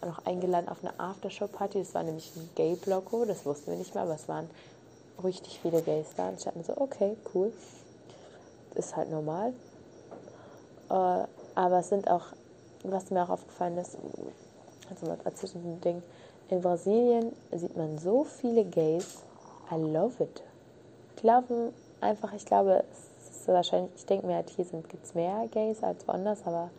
noch 0.04 0.24
eingeladen 0.26 0.68
auf 0.68 0.78
eine 0.82 0.98
Aftershow-Party. 0.98 1.78
Das 1.78 1.94
war 1.94 2.02
nämlich 2.02 2.32
ein 2.36 2.48
Gay-Blocko. 2.54 3.24
Das 3.24 3.44
wussten 3.46 3.70
wir 3.70 3.78
nicht 3.78 3.94
mehr. 3.94 4.04
Aber 4.04 4.14
es 4.14 4.28
waren 4.28 4.48
richtig 5.22 5.60
viele 5.60 5.82
Gays 5.82 6.08
da. 6.16 6.28
Und 6.28 6.38
ich 6.38 6.44
dachte 6.44 6.58
mir 6.58 6.64
so, 6.64 6.76
okay, 6.76 7.16
cool. 7.34 7.52
Ist 8.74 8.96
halt 8.96 9.10
normal. 9.10 9.52
Äh, 10.90 11.24
aber 11.54 11.78
es 11.80 11.88
sind 11.88 12.08
auch, 12.08 12.26
was 12.84 13.10
mir 13.10 13.22
auch 13.22 13.30
aufgefallen 13.30 13.76
ist, 13.78 13.96
also 14.90 15.06
mal 15.06 15.18
dazwischen 15.22 15.64
ein 15.64 15.80
Ding, 15.80 16.02
in 16.50 16.62
Brasilien 16.62 17.32
sieht 17.52 17.76
man 17.76 17.98
so 17.98 18.24
viele 18.24 18.64
Gays. 18.64 19.22
I 19.70 19.74
love 19.74 20.22
it. 20.22 20.42
Glauben 21.16 21.74
einfach, 22.00 22.32
ich 22.32 22.46
glaube, 22.46 22.84
es 22.90 23.17
Also 23.48 23.56
wahrscheinlich, 23.56 23.92
ich 23.96 24.04
denke 24.04 24.26
mir 24.26 24.34
halt, 24.34 24.50
hier 24.50 24.66
gibt 24.66 25.04
es 25.06 25.14
mehr 25.14 25.48
Gays 25.50 25.82
als 25.82 26.06
woanders, 26.06 26.40
aber 26.44 26.70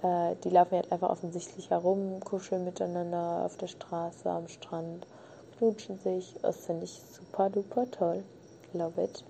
äh, 0.00 0.36
die 0.44 0.50
laufen 0.50 0.76
halt 0.76 0.92
einfach 0.92 1.10
offensichtlich 1.10 1.70
herum, 1.70 2.20
kuscheln 2.20 2.64
miteinander 2.64 3.42
auf 3.44 3.56
der 3.56 3.66
Straße, 3.66 4.30
am 4.30 4.46
Strand, 4.46 5.08
knutschen 5.58 5.98
sich. 5.98 6.36
Das 6.40 6.58
finde 6.66 6.84
ich 6.84 7.02
super 7.02 7.50
duper 7.50 7.90
toll. 7.90 8.22
Love 8.74 9.02
it. 9.02 9.24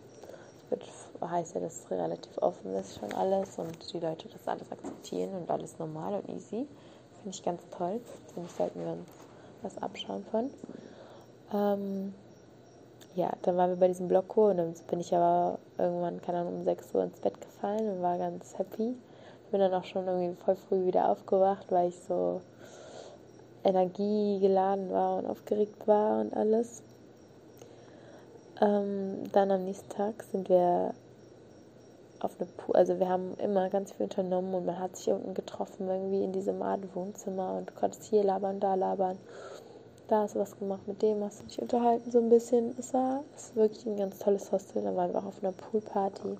Wird, 0.68 0.85
heißt 1.23 1.54
ja, 1.54 1.62
dass 1.62 1.85
es 1.85 1.90
relativ 1.90 2.37
offen 2.37 2.75
ist 2.75 2.99
schon 2.99 3.14
alles 3.14 3.56
und 3.56 3.90
die 3.90 4.00
Leute 4.00 4.28
das 4.28 4.47
alles 4.47 4.71
akzeptieren 4.71 5.35
und 5.35 5.50
alles 5.50 5.78
normal 5.78 6.21
und 6.21 6.28
easy. 6.28 6.68
Finde 7.23 7.30
ich 7.30 7.42
ganz 7.42 7.62
toll. 7.71 7.99
Finde 8.35 8.50
ich, 8.50 8.54
sollten 8.54 8.78
wir 8.78 8.92
uns 8.92 9.09
was 9.62 9.78
abschauen 9.78 10.23
von. 10.30 10.50
Ähm, 11.54 12.12
ja, 13.14 13.30
dann 13.42 13.56
waren 13.56 13.71
wir 13.71 13.76
bei 13.76 13.88
diesem 13.88 14.09
Blocko 14.09 14.50
und 14.50 14.56
dann 14.56 14.75
bin 14.88 15.00
ich 15.00 15.14
aber 15.14 15.59
irgendwann, 15.83 16.23
keine 16.23 16.39
Ahnung, 16.39 16.57
um 16.57 16.65
6 16.65 16.95
Uhr 16.95 17.05
ins 17.05 17.21
Bett 17.21 17.41
gefallen 17.41 17.89
und 17.89 18.03
war 18.03 18.19
ganz 18.19 18.57
happy. 18.59 18.95
Bin 19.51 19.61
dann 19.61 19.75
auch 19.75 19.85
schon 19.85 20.07
irgendwie 20.07 20.35
voll 20.43 20.57
früh 20.57 20.87
wieder 20.87 21.11
aufgewacht, 21.11 21.67
weil 21.71 21.89
ich 21.89 22.01
so 22.09 22.41
energiegeladen 23.65 24.91
war 24.91 25.19
und 25.19 25.27
aufgeregt 25.27 25.87
war 25.87 26.21
und 26.21 26.35
alles. 26.35 26.83
Ähm, 28.61 29.25
dann 29.33 29.51
am 29.51 29.65
nächsten 29.65 29.89
Tag 29.91 30.23
sind 30.23 30.49
wir 30.49 30.95
auf 32.21 32.33
eine 32.39 32.49
Pool, 32.49 32.77
also 32.77 32.99
wir 33.01 33.09
haben 33.09 33.35
immer 33.39 33.69
ganz 33.69 33.93
viel 33.93 34.05
unternommen 34.05 34.55
und 34.55 34.65
man 34.65 34.79
hat 34.79 34.97
sich 34.97 35.09
unten 35.09 35.35
getroffen, 35.35 35.89
irgendwie 35.89 36.23
in 36.23 36.33
diesem 36.33 36.62
Art 36.62 36.81
Wohnzimmer 36.95 37.57
und 37.57 37.71
du 37.71 37.75
konntest 37.75 38.05
hier 38.05 38.23
labern, 38.23 38.61
da 38.61 38.75
labern 38.75 39.19
da 40.09 40.23
hast 40.23 40.35
du 40.35 40.40
was 40.40 40.59
gemacht, 40.59 40.87
mit 40.87 41.00
dem 41.02 41.23
hast 41.23 41.40
du 41.40 41.44
dich 41.47 41.61
unterhalten 41.61 42.11
so 42.11 42.18
ein 42.18 42.28
bisschen. 42.28 42.75
Es 42.78 42.92
war, 42.92 43.23
ist 43.37 43.56
wirklich 43.56 43.87
ein 43.87 43.97
ganz 43.97 44.18
tolles 44.18 44.50
Hostel. 44.52 44.82
Da 44.82 44.94
waren 44.94 45.12
wir 45.12 45.21
auch 45.21 45.26
auf 45.26 45.42
einer 45.42 45.52
Poolparty. 45.52 46.37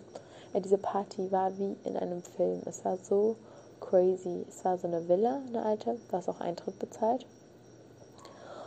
Ja, 0.53 0.61
diese 0.61 0.79
Party 0.79 1.31
war 1.33 1.57
wie 1.59 1.77
in 1.85 1.97
einem 1.97 2.23
Film. 2.23 2.61
Es 2.67 2.85
war 2.85 2.97
so 2.99 3.37
crazy. 3.81 4.45
Es 4.49 4.65
war 4.65 4.79
so 4.79 4.87
eine 4.87 5.09
Villa, 5.09 5.41
eine 5.49 5.65
alte, 5.65 5.97
da 6.11 6.19
ist 6.19 6.29
auch 6.29 6.41
Eintritt 6.41 6.79
bezahlt. 6.79 7.27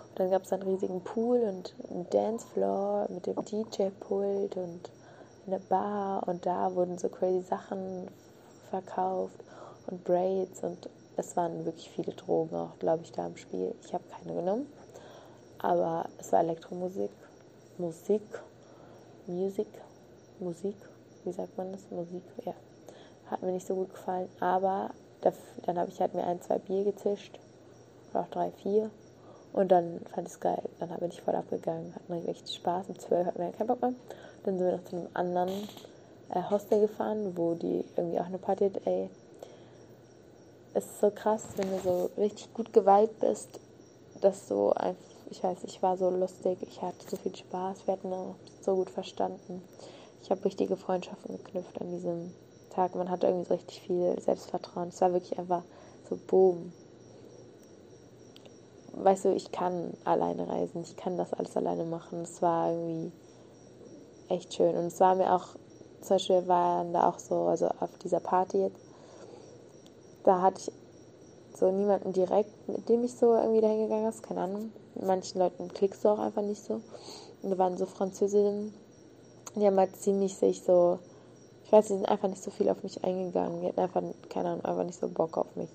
Und 0.10 0.20
dann 0.20 0.32
gab 0.32 0.44
es 0.44 0.54
einen 0.54 0.64
riesigen 0.64 1.02
Pool 1.02 1.40
und 1.40 1.76
einen 1.90 2.10
Dancefloor 2.10 3.08
mit 3.10 3.26
dem 3.28 3.36
DJ-Pult 3.36 4.58
und 4.58 4.90
eine 5.48 5.60
Bar 5.60 6.28
und 6.28 6.46
da 6.46 6.74
wurden 6.74 6.98
so 6.98 7.10
crazy 7.10 7.42
Sachen 7.42 8.08
verkauft 8.70 9.44
und 9.88 10.04
Braids 10.04 10.64
und 10.64 10.90
es 11.18 11.38
waren 11.38 11.66
wirklich 11.66 11.90
viele 11.90 12.14
Drogen 12.14 12.56
auch, 12.56 12.78
glaube 12.80 13.04
ich, 13.04 13.12
da 13.12 13.28
im 13.28 13.38
Spiel. 13.38 13.74
Ich 13.84 13.94
habe 13.94 14.04
keine 14.10 14.34
genommen. 14.34 14.68
Aber 15.66 16.06
es 16.20 16.32
war 16.32 16.42
Elektromusik, 16.42 17.10
Musik, 17.80 18.22
Musik, 19.26 19.68
Musik, 20.40 20.76
wie 21.24 21.32
sagt 21.32 21.58
man 21.58 21.72
das? 21.72 21.90
Musik, 21.90 22.22
ja. 22.46 22.54
Hat 23.32 23.42
mir 23.42 23.52
nicht 23.52 23.66
so 23.66 23.74
gut 23.74 23.90
gefallen. 23.90 24.30
Aber 24.40 24.92
dann 25.22 25.80
habe 25.80 25.90
ich 25.90 26.00
halt 26.00 26.14
mir 26.14 26.24
ein, 26.24 26.40
zwei 26.40 26.60
Bier 26.60 26.84
gezischt. 26.84 27.40
Oder 28.12 28.22
auch 28.22 28.28
drei, 28.28 28.52
vier. 28.52 28.92
Und 29.54 29.72
dann 29.72 30.02
fand 30.14 30.28
ich 30.28 30.36
es 30.36 30.40
geil. 30.40 30.62
Dann 30.80 30.90
bin 31.00 31.10
ich 31.10 31.24
voll 31.24 31.34
abgegangen. 31.34 31.96
Hatten 31.96 32.14
richtig 32.14 32.58
Spaß. 32.58 32.90
Um 32.90 33.00
zwölf 33.00 33.26
hatten 33.26 33.40
wir 33.40 33.52
keinen 33.52 33.66
Bock 33.66 33.82
mehr. 33.82 33.94
Dann 34.44 34.60
sind 34.60 34.68
wir 34.68 34.78
noch 34.78 34.86
zu 34.86 34.98
einem 34.98 35.10
anderen 35.16 35.68
äh, 36.30 36.44
Hostel 36.48 36.82
gefahren, 36.82 37.36
wo 37.36 37.56
die 37.56 37.84
irgendwie 37.98 38.20
auch 38.20 38.28
eine 38.28 38.38
Party 38.38 38.66
hat. 38.70 38.86
Ey, 38.86 39.10
es 40.76 40.86
ist 40.86 41.00
so 41.02 41.10
krass, 41.10 41.42
wenn 41.56 41.72
du 41.72 41.80
so 41.80 42.12
richtig 42.20 42.54
gut 42.54 42.72
geweiht 42.72 43.20
bist, 43.20 43.60
dass 44.22 44.48
du 44.48 44.70
einfach 44.70 45.15
ich 45.30 45.44
weiß, 45.44 45.64
ich 45.64 45.82
war 45.82 45.98
so 45.98 46.10
lustig, 46.10 46.60
ich 46.62 46.82
hatte 46.82 47.10
so 47.10 47.18
viel 47.18 47.36
Spaß, 47.36 47.88
wir 47.88 47.94
hatten 47.94 48.12
uns 48.12 48.38
so 48.62 48.76
gut 48.76 48.90
verstanden. 48.90 49.62
Ich 50.22 50.32
habe 50.32 50.44
richtige 50.46 50.76
Freundschaften 50.76 51.38
geknüpft 51.38 51.80
an 51.80 51.92
diesem 51.92 52.32
Tag. 52.72 52.96
Man 52.96 53.10
hatte 53.10 53.28
irgendwie 53.28 53.48
so 53.48 53.54
richtig 53.54 53.82
viel 53.82 54.20
Selbstvertrauen. 54.20 54.90
Es 54.90 55.02
war 55.02 55.14
wirklich 55.14 55.38
einfach 55.38 55.64
so 56.10 56.18
boom. 56.28 56.74
Weißt 58.94 59.26
du, 59.26 59.34
ich 59.34 59.52
kann 59.52 59.94
alleine 60.04 60.48
reisen, 60.48 60.82
ich 60.82 60.96
kann 60.96 61.18
das 61.18 61.34
alles 61.34 61.56
alleine 61.58 61.84
machen. 61.84 62.22
Es 62.22 62.42
war 62.42 62.72
irgendwie 62.72 63.12
echt 64.30 64.54
schön. 64.54 64.76
Und 64.76 64.86
es 64.86 65.00
war 65.00 65.16
mir 65.16 65.34
auch, 65.34 65.56
zum 66.02 66.16
Beispiel 66.16 66.48
waren 66.48 66.94
da 66.94 67.10
auch 67.10 67.20
so, 67.20 67.36
also 67.44 67.68
auf 67.80 67.98
dieser 68.04 68.20
Party 68.20 68.58
jetzt, 68.58 68.82
da 70.24 70.42
hatte 70.42 70.62
ich 70.62 70.72
so 71.58 71.72
niemanden 71.72 72.14
direkt, 72.14 72.68
mit 72.68 72.88
dem 72.90 73.04
ich 73.04 73.14
so 73.16 73.36
irgendwie 73.36 73.62
dahin 73.62 73.84
gegangen 73.84 74.08
ist, 74.08 74.24
keine 74.24 74.42
Ahnung. 74.42 74.72
Manchen 75.02 75.40
Leuten 75.40 75.68
klickst 75.70 76.04
du 76.04 76.10
auch 76.10 76.20
einfach 76.20 76.42
nicht 76.42 76.64
so. 76.64 76.82
Und 77.42 77.52
da 77.52 77.58
waren 77.58 77.78
so 77.78 77.86
Französinnen, 77.86 78.74
die 79.56 79.66
haben 79.66 79.78
halt 79.78 79.96
ziemlich 79.96 80.36
sich 80.36 80.62
so, 80.64 81.00
ich 81.64 81.72
weiß, 81.72 81.88
die 81.88 81.94
sind 81.94 82.10
einfach 82.10 82.28
nicht 82.28 82.44
so 82.44 82.52
viel 82.52 82.70
auf 82.70 82.84
mich 82.84 83.04
eingegangen. 83.04 83.62
Die 83.62 83.68
hatten 83.68 83.80
einfach, 83.80 84.04
keine 84.30 84.50
Ahnung, 84.50 84.66
einfach 84.66 84.84
nicht 84.84 85.00
so 85.00 85.08
Bock 85.08 85.38
auf 85.38 85.56
mich. 85.56 85.70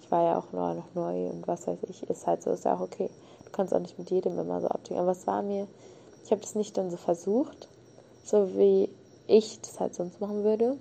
Ich 0.00 0.10
war 0.10 0.22
ja 0.22 0.38
auch 0.38 0.52
nur 0.52 0.74
noch 0.74 0.94
neu 0.94 1.28
und 1.30 1.46
was 1.48 1.66
weiß 1.66 1.78
ich, 1.88 2.02
ist 2.08 2.26
halt 2.26 2.42
so, 2.42 2.50
ist 2.50 2.64
ja 2.64 2.76
auch 2.76 2.80
okay. 2.80 3.10
Du 3.44 3.50
kannst 3.52 3.74
auch 3.74 3.80
nicht 3.80 3.98
mit 3.98 4.10
jedem 4.10 4.38
immer 4.38 4.60
so 4.60 4.68
abdecken. 4.68 4.98
Aber 4.98 5.12
es 5.12 5.26
war 5.26 5.42
mir, 5.42 5.66
ich 6.24 6.30
habe 6.30 6.40
das 6.40 6.54
nicht 6.54 6.76
dann 6.76 6.90
so 6.90 6.96
versucht, 6.96 7.68
so 8.24 8.56
wie 8.56 8.88
ich 9.26 9.60
das 9.60 9.80
halt 9.80 9.94
sonst 9.94 10.20
machen 10.20 10.44
würde. 10.44 10.76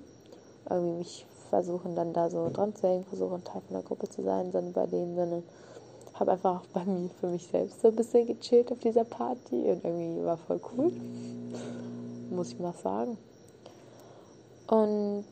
Irgendwie 0.69 0.97
mich 0.97 1.25
versuchen 1.49 1.95
dann 1.95 2.13
da 2.13 2.29
so 2.29 2.49
dran 2.49 2.75
zu 2.75 2.87
hängen, 2.87 3.05
versuchen 3.05 3.43
Teil 3.43 3.61
von 3.61 3.75
der 3.75 3.83
Gruppe 3.83 4.09
zu 4.09 4.23
sein, 4.23 4.51
sondern 4.51 4.73
bei 4.73 4.87
denen, 4.87 5.15
sondern 5.15 5.43
habe 6.15 6.31
einfach 6.33 6.61
auch 6.61 6.67
bei 6.67 6.85
mir 6.85 7.09
für 7.19 7.27
mich 7.27 7.47
selbst 7.47 7.81
so 7.81 7.89
ein 7.89 7.95
bisschen 7.95 8.27
gechillt 8.27 8.71
auf 8.71 8.79
dieser 8.79 9.03
Party 9.03 9.55
und 9.55 9.83
irgendwie 9.83 10.23
war 10.23 10.37
voll 10.37 10.61
cool. 10.75 10.91
Muss 12.29 12.51
ich 12.51 12.59
mal 12.59 12.73
sagen. 12.73 13.17
Und 14.67 15.25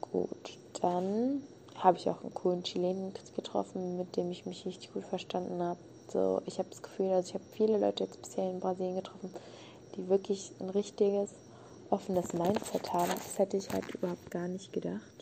gut, 0.00 0.58
dann 0.80 1.42
habe 1.76 1.98
ich 1.98 2.08
auch 2.08 2.22
einen 2.22 2.34
coolen 2.34 2.62
Chilenen 2.62 3.12
getroffen, 3.36 3.98
mit 3.98 4.16
dem 4.16 4.30
ich 4.30 4.46
mich 4.46 4.66
richtig 4.66 4.92
gut 4.92 5.04
verstanden 5.04 5.62
habe. 5.62 5.78
So, 6.12 6.40
ich 6.46 6.58
habe 6.58 6.68
das 6.70 6.82
Gefühl, 6.82 7.10
also 7.10 7.28
ich 7.28 7.34
habe 7.34 7.44
viele 7.52 7.78
Leute 7.78 8.04
jetzt 8.04 8.20
bisher 8.20 8.50
in 8.50 8.60
Brasilien 8.60 8.96
getroffen, 8.96 9.30
die 9.94 10.08
wirklich 10.08 10.52
ein 10.60 10.70
richtiges 10.70 11.30
offenes 11.90 12.32
Mindset 12.32 12.92
haben. 12.92 13.10
Das 13.10 13.38
hätte 13.38 13.56
ich 13.56 13.70
halt 13.70 13.88
überhaupt 13.94 14.30
gar 14.30 14.48
nicht 14.48 14.72
gedacht 14.72 15.18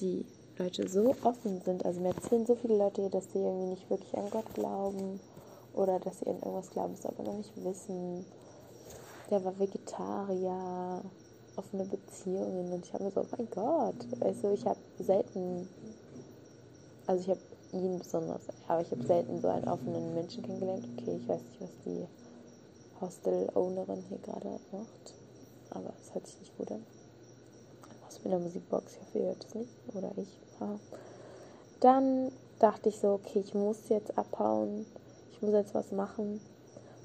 die 0.00 0.26
Leute 0.58 0.88
so 0.88 1.14
offen 1.24 1.60
sind. 1.62 1.84
Also 1.84 2.00
mir 2.00 2.14
erzählen 2.14 2.46
so 2.46 2.54
viele 2.54 2.76
Leute, 2.76 3.10
dass 3.10 3.32
sie 3.32 3.40
irgendwie 3.40 3.70
nicht 3.70 3.90
wirklich 3.90 4.16
an 4.16 4.30
Gott 4.30 4.52
glauben 4.54 5.20
oder 5.74 5.98
dass 5.98 6.20
sie 6.20 6.26
an 6.26 6.36
irgendwas 6.36 6.70
glauben, 6.70 6.94
es 6.94 7.04
aber 7.04 7.24
noch 7.24 7.36
nicht 7.36 7.52
wissen. 7.64 8.24
Der 9.30 9.44
war 9.44 9.58
Vegetarier, 9.58 11.02
offene 11.56 11.84
Beziehungen 11.84 12.72
und 12.72 12.84
ich 12.84 12.92
habe 12.92 13.04
mir 13.04 13.10
so, 13.10 13.22
oh 13.22 13.26
mein 13.36 13.50
Gott, 13.50 14.20
weißt 14.20 14.44
du, 14.44 14.52
ich 14.52 14.64
habe 14.64 14.78
selten, 14.98 15.68
also 17.06 17.20
ich 17.20 17.30
habe 17.30 17.40
ihn 17.72 17.98
besonders, 17.98 18.42
aber 18.68 18.82
ich 18.82 18.90
habe 18.90 19.04
selten 19.04 19.40
so 19.40 19.48
einen 19.48 19.68
offenen 19.68 20.14
Menschen 20.14 20.44
kennengelernt. 20.44 20.86
Okay, 20.96 21.16
ich 21.20 21.28
weiß 21.28 21.40
nicht, 21.40 21.60
was 21.60 21.70
die 21.84 22.06
Hostel-Ownerin 23.00 24.04
hier 24.08 24.18
gerade 24.18 24.60
macht, 24.70 25.14
aber 25.70 25.92
es 26.00 26.14
hört 26.14 26.26
sich 26.26 26.38
nicht 26.38 26.56
gut 26.56 26.70
an 26.70 26.84
in 28.24 28.30
der 28.30 28.40
Musikbox. 28.40 28.94
Ich 28.94 29.00
hoffe, 29.00 29.18
ihr 29.18 29.26
hört 29.26 29.44
es 29.44 29.54
nicht. 29.54 29.70
Oder 29.94 30.10
ich. 30.16 30.43
Dann 31.80 32.32
dachte 32.58 32.88
ich 32.88 32.98
so, 32.98 33.08
okay, 33.08 33.40
ich 33.40 33.54
muss 33.54 33.88
jetzt 33.88 34.16
abhauen. 34.16 34.86
Ich 35.32 35.42
muss 35.42 35.52
jetzt 35.52 35.74
was 35.74 35.92
machen. 35.92 36.40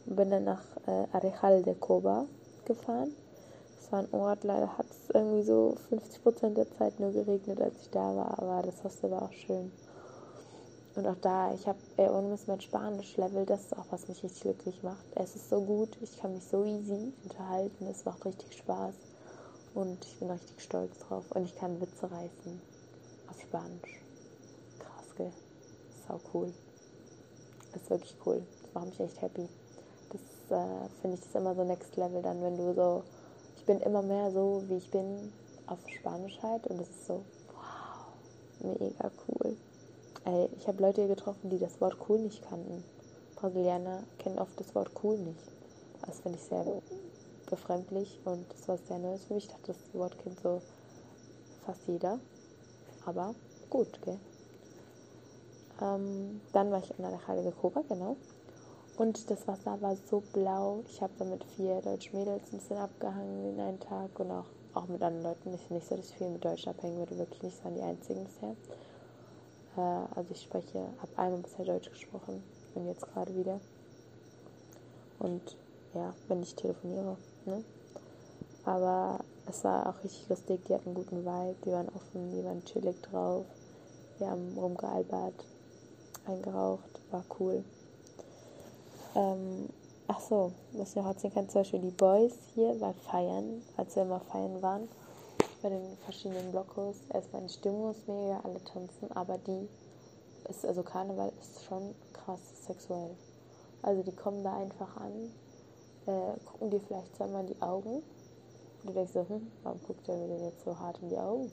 Und 0.06 0.16
bin 0.16 0.30
dann 0.30 0.46
nach 0.46 0.64
äh, 0.88 1.06
Arejal 1.12 1.64
de 1.64 1.76
Coba 1.76 2.26
gefahren. 2.66 3.14
Das 3.78 3.92
war 3.92 4.00
ein 4.00 4.14
Ort, 4.14 4.44
leider 4.44 4.78
hat 4.78 4.86
es 4.90 5.14
irgendwie 5.14 5.44
so 5.44 5.76
50% 5.92 6.54
der 6.54 6.70
Zeit 6.78 7.00
nur 7.00 7.12
geregnet, 7.12 7.62
als 7.62 7.82
ich 7.82 7.90
da 7.90 8.16
war. 8.16 8.40
Aber 8.40 8.62
das 8.66 8.84
Hostel 8.84 9.12
war 9.12 9.24
auch 9.24 9.34
schön. 9.34 9.72
Und 10.96 11.08
auch 11.08 11.18
da, 11.22 11.54
ich 11.54 11.68
habe, 11.68 11.80
ohne 11.98 12.30
Mist, 12.30 12.48
mein 12.48 12.62
Spanisch-Level, 12.62 13.46
das 13.46 13.62
ist 13.62 13.78
auch, 13.78 13.86
was 13.90 14.08
mich 14.08 14.24
richtig 14.24 14.42
glücklich 14.42 14.84
macht. 14.84 15.06
Es 15.16 15.36
ist 15.36 15.50
so 15.50 15.62
gut, 15.62 15.98
ich 16.02 16.20
kann 16.20 16.34
mich 16.34 16.46
so 16.46 16.64
easy 16.64 17.14
unterhalten, 17.24 17.88
es 17.88 18.06
macht 18.06 18.26
richtig 18.26 18.58
Spaß. 18.58 18.96
Und 19.76 20.04
ich 20.04 20.20
bin 20.20 20.30
richtig 20.30 20.62
stolz 20.62 20.98
drauf. 21.00 21.26
Und 21.32 21.46
ich 21.46 21.56
kann 21.56 21.80
Witze 21.80 22.12
reißen. 22.12 22.79
Auf 23.30 23.40
Spanisch. 23.42 24.02
Krass, 24.80 25.16
gell? 25.16 25.32
Sau 26.08 26.20
cool. 26.34 26.52
Das 27.72 27.84
ist 27.84 27.90
wirklich 27.90 28.16
cool. 28.26 28.42
Das 28.62 28.74
macht 28.74 28.86
mich 28.88 29.00
echt 29.00 29.22
happy. 29.22 29.48
Das 30.10 30.22
äh, 30.58 30.90
finde 31.02 31.18
ich 31.18 31.26
ist 31.26 31.36
immer 31.36 31.54
so 31.54 31.64
Next 31.64 31.96
Level 31.96 32.22
dann, 32.22 32.42
wenn 32.42 32.58
du 32.58 32.74
so. 32.74 33.04
Ich 33.58 33.66
bin 33.66 33.80
immer 33.82 34.02
mehr 34.02 34.32
so, 34.32 34.64
wie 34.68 34.78
ich 34.78 34.90
bin, 34.90 35.32
auf 35.68 35.80
Spanisch 35.88 36.40
halt. 36.42 36.66
Und 36.68 36.80
das 36.80 36.90
ist 36.90 37.06
so, 37.06 37.24
wow, 37.54 38.78
mega 38.80 39.12
cool. 39.28 39.56
Ey, 40.26 40.50
ich 40.58 40.68
habe 40.68 40.82
Leute 40.82 41.02
hier 41.02 41.16
getroffen, 41.16 41.50
die 41.50 41.60
das 41.60 41.80
Wort 41.80 41.98
cool 42.08 42.20
nicht 42.20 42.42
kannten. 42.50 42.84
Brasilianer 43.36 44.04
kennen 44.18 44.40
oft 44.40 44.60
das 44.60 44.74
Wort 44.74 44.92
cool 45.04 45.18
nicht. 45.18 45.40
Das 46.06 46.20
finde 46.20 46.38
ich 46.40 46.44
sehr 46.46 46.66
befremdlich 47.50 48.20
und 48.26 48.46
das 48.52 48.68
war 48.68 48.78
sehr 48.78 49.00
Neues 49.00 49.26
für 49.26 49.36
mich. 49.36 49.46
Ich 49.46 49.52
dachte, 49.52 49.74
das 49.74 49.94
Wort 49.94 50.18
kennt 50.20 50.40
so 50.40 50.62
fast 51.66 51.82
jeder. 51.88 52.20
Aber 53.10 53.36
gut, 53.70 54.02
gell? 54.04 54.20
Ähm, 55.82 56.42
dann 56.54 56.72
war 56.72 56.80
ich 56.80 56.92
in 56.92 57.04
der 57.04 57.28
Heilige 57.28 57.52
Koba, 57.52 57.84
genau. 57.88 58.16
Und 58.98 59.30
das 59.30 59.48
Wasser 59.48 59.82
war 59.82 59.96
so 59.96 60.22
blau. 60.34 60.84
Ich 60.88 61.02
habe 61.02 61.14
da 61.18 61.26
mit 61.26 61.44
vier 61.56 61.82
deutschen 61.82 62.20
Mädels 62.20 62.52
ein 62.52 62.60
bisschen 62.60 62.78
abgehangen 62.78 63.54
in 63.54 63.60
einen 63.60 63.80
Tag 63.80 64.20
und 64.20 64.32
auch 64.32 64.46
auch 64.74 64.88
mit 64.88 65.02
anderen 65.02 65.24
Leuten. 65.24 65.54
Ich 65.54 65.70
nicht 65.70 65.88
so, 65.88 65.96
dass 65.96 66.10
ich 66.10 66.16
viel 66.16 66.30
mit 66.30 66.44
Deutschen 66.44 66.70
abhängen 66.70 66.98
würde, 66.98 67.18
wirklich 67.18 67.44
nicht, 67.44 67.64
waren 67.64 67.76
die 67.76 67.82
einzigen 67.82 68.26
bisher. 68.26 68.56
Äh, 69.78 70.16
also 70.16 70.32
ich 70.32 70.42
spreche, 70.42 70.88
habe 71.02 71.18
einmal 71.18 71.42
bisher 71.42 71.66
Deutsch 71.66 71.90
gesprochen 71.90 72.44
und 72.76 72.88
jetzt 72.88 73.06
gerade 73.08 73.36
wieder. 73.36 73.60
Und 75.20 75.58
ja, 75.94 76.14
wenn 76.28 76.44
ich 76.44 76.56
telefoniere. 76.56 77.18
Ne? 77.46 77.64
Aber 78.64 79.20
es 79.50 79.64
war 79.64 79.90
auch 79.90 80.04
richtig 80.04 80.30
lustig, 80.30 80.62
die 80.66 80.74
hatten 80.74 80.90
einen 80.90 80.96
guten 80.96 81.26
Vibe, 81.26 81.56
die 81.66 81.72
waren 81.72 81.90
offen, 81.90 82.32
die 82.32 82.44
waren 82.44 82.64
chillig 82.66 83.02
drauf. 83.02 83.46
Wir 84.20 84.30
haben 84.30 84.58
rumgealbert, 84.58 85.34
eingeraucht, 86.28 87.02
war 87.10 87.24
cool. 87.40 87.64
Ähm, 89.16 89.70
ach 90.08 90.20
so, 90.20 90.52
was 90.74 90.90
ich 90.90 90.96
noch 90.96 91.08
erzählen 91.08 91.34
kann, 91.34 91.50
zum 91.50 91.62
Beispiel 91.62 91.80
die 91.80 91.92
Boys 91.92 92.34
hier 92.54 92.80
waren 92.80 92.96
feiern, 93.10 93.62
als 93.78 93.96
wir 93.96 94.04
immer 94.04 94.20
feiern 94.20 94.62
waren, 94.62 94.88
bei 95.62 95.70
den 95.70 95.98
verschiedenen 96.04 96.52
Blockos. 96.52 96.98
Erstmal 97.12 97.42
die 97.44 97.54
Stimmung 97.54 97.92
ist 97.92 98.08
mega, 98.08 98.40
alle 98.44 98.64
tanzen, 98.66 99.12
aber 99.16 99.38
die 99.40 99.68
ist, 100.50 100.66
also 100.66 100.84
Karneval 100.84 101.32
ist 101.42 101.64
schon 101.66 101.96
krass 102.14 102.40
sexuell. 102.68 103.16
Also 103.82 104.04
die 104.04 104.16
kommen 104.16 104.44
da 104.44 104.58
einfach 104.58 104.98
an, 104.98 105.32
äh, 106.06 106.40
gucken 106.46 106.70
dir 106.70 106.82
vielleicht 106.82 107.16
zweimal 107.16 107.46
die 107.46 107.62
Augen 107.62 108.04
und 108.82 108.90
du 108.90 108.94
denkst 108.94 109.14
so, 109.14 109.28
hm, 109.28 109.52
warum 109.64 109.80
guckt 109.84 110.08
der 110.08 110.16
mir 110.16 110.28
denn 110.28 110.44
jetzt 110.46 110.64
so 110.64 110.78
hart 110.78 111.00
in 111.02 111.10
die 111.10 111.18
Augen? 111.18 111.52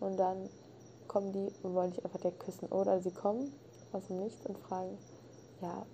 Und 0.00 0.16
dann 0.16 0.48
kommen 1.06 1.32
die 1.32 1.52
und 1.62 1.74
wollen 1.74 1.90
dich 1.90 2.04
einfach 2.04 2.20
direkt 2.20 2.40
küssen. 2.40 2.68
Oder 2.68 3.00
sie 3.00 3.10
kommen 3.10 3.52
aus 3.92 4.06
dem 4.06 4.18
Nichts 4.18 4.46
und 4.46 4.58
fragen, 4.58 4.98
ja, 5.60 5.84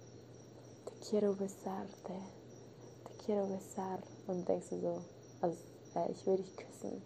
te 0.86 0.92
quiero 1.00 1.34
besarte, 1.34 2.12
te 3.04 3.24
quiero 3.24 3.46
besar. 3.46 3.98
Und 4.26 4.48
denkst 4.48 4.70
du 4.70 4.80
so, 4.80 5.02
also 5.40 5.56
äh, 5.94 6.10
ich 6.12 6.26
will 6.26 6.36
dich 6.36 6.56
küssen. 6.56 7.02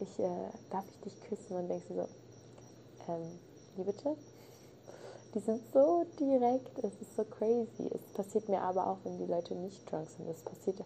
Ich, 0.00 0.18
äh, 0.18 0.48
darf 0.70 0.84
ich 0.88 1.00
dich 1.00 1.20
küssen? 1.22 1.56
Und 1.56 1.68
denkst 1.68 1.86
du 1.88 1.94
so, 1.94 2.08
ähm, 3.08 3.38
wie 3.76 3.84
bitte? 3.84 4.16
Die 5.34 5.38
sind 5.38 5.62
so 5.72 6.04
direkt, 6.18 6.78
es 6.80 7.00
ist 7.00 7.14
so 7.14 7.24
crazy. 7.24 7.88
Es 7.94 8.12
passiert 8.14 8.48
mir 8.48 8.60
aber 8.62 8.88
auch, 8.88 8.98
wenn 9.04 9.18
die 9.18 9.26
Leute 9.26 9.54
nicht 9.54 9.90
drunk 9.90 10.08
sind. 10.10 10.28
Es 10.28 10.42
passiert 10.42 10.82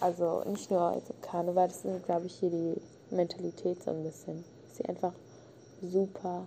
also 0.00 0.42
nicht 0.46 0.70
nur 0.70 0.80
als 0.80 1.04
Karneval, 1.22 1.68
das 1.68 1.84
ist, 1.84 2.04
glaube 2.04 2.26
ich, 2.26 2.34
hier 2.34 2.50
die 2.50 2.80
Mentalität 3.10 3.82
so 3.82 3.90
ein 3.90 4.02
bisschen. 4.02 4.44
Dass 4.68 4.76
sie 4.76 4.84
einfach 4.84 5.12
super 5.82 6.46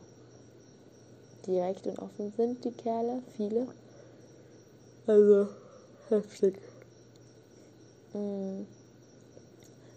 direkt 1.46 1.88
und 1.88 2.00
offen 2.00 2.32
sind, 2.36 2.64
die 2.64 2.72
Kerle, 2.72 3.22
viele. 3.36 3.68
Also 5.08 5.48
heftig. 6.10 6.60
Mm. 8.14 8.64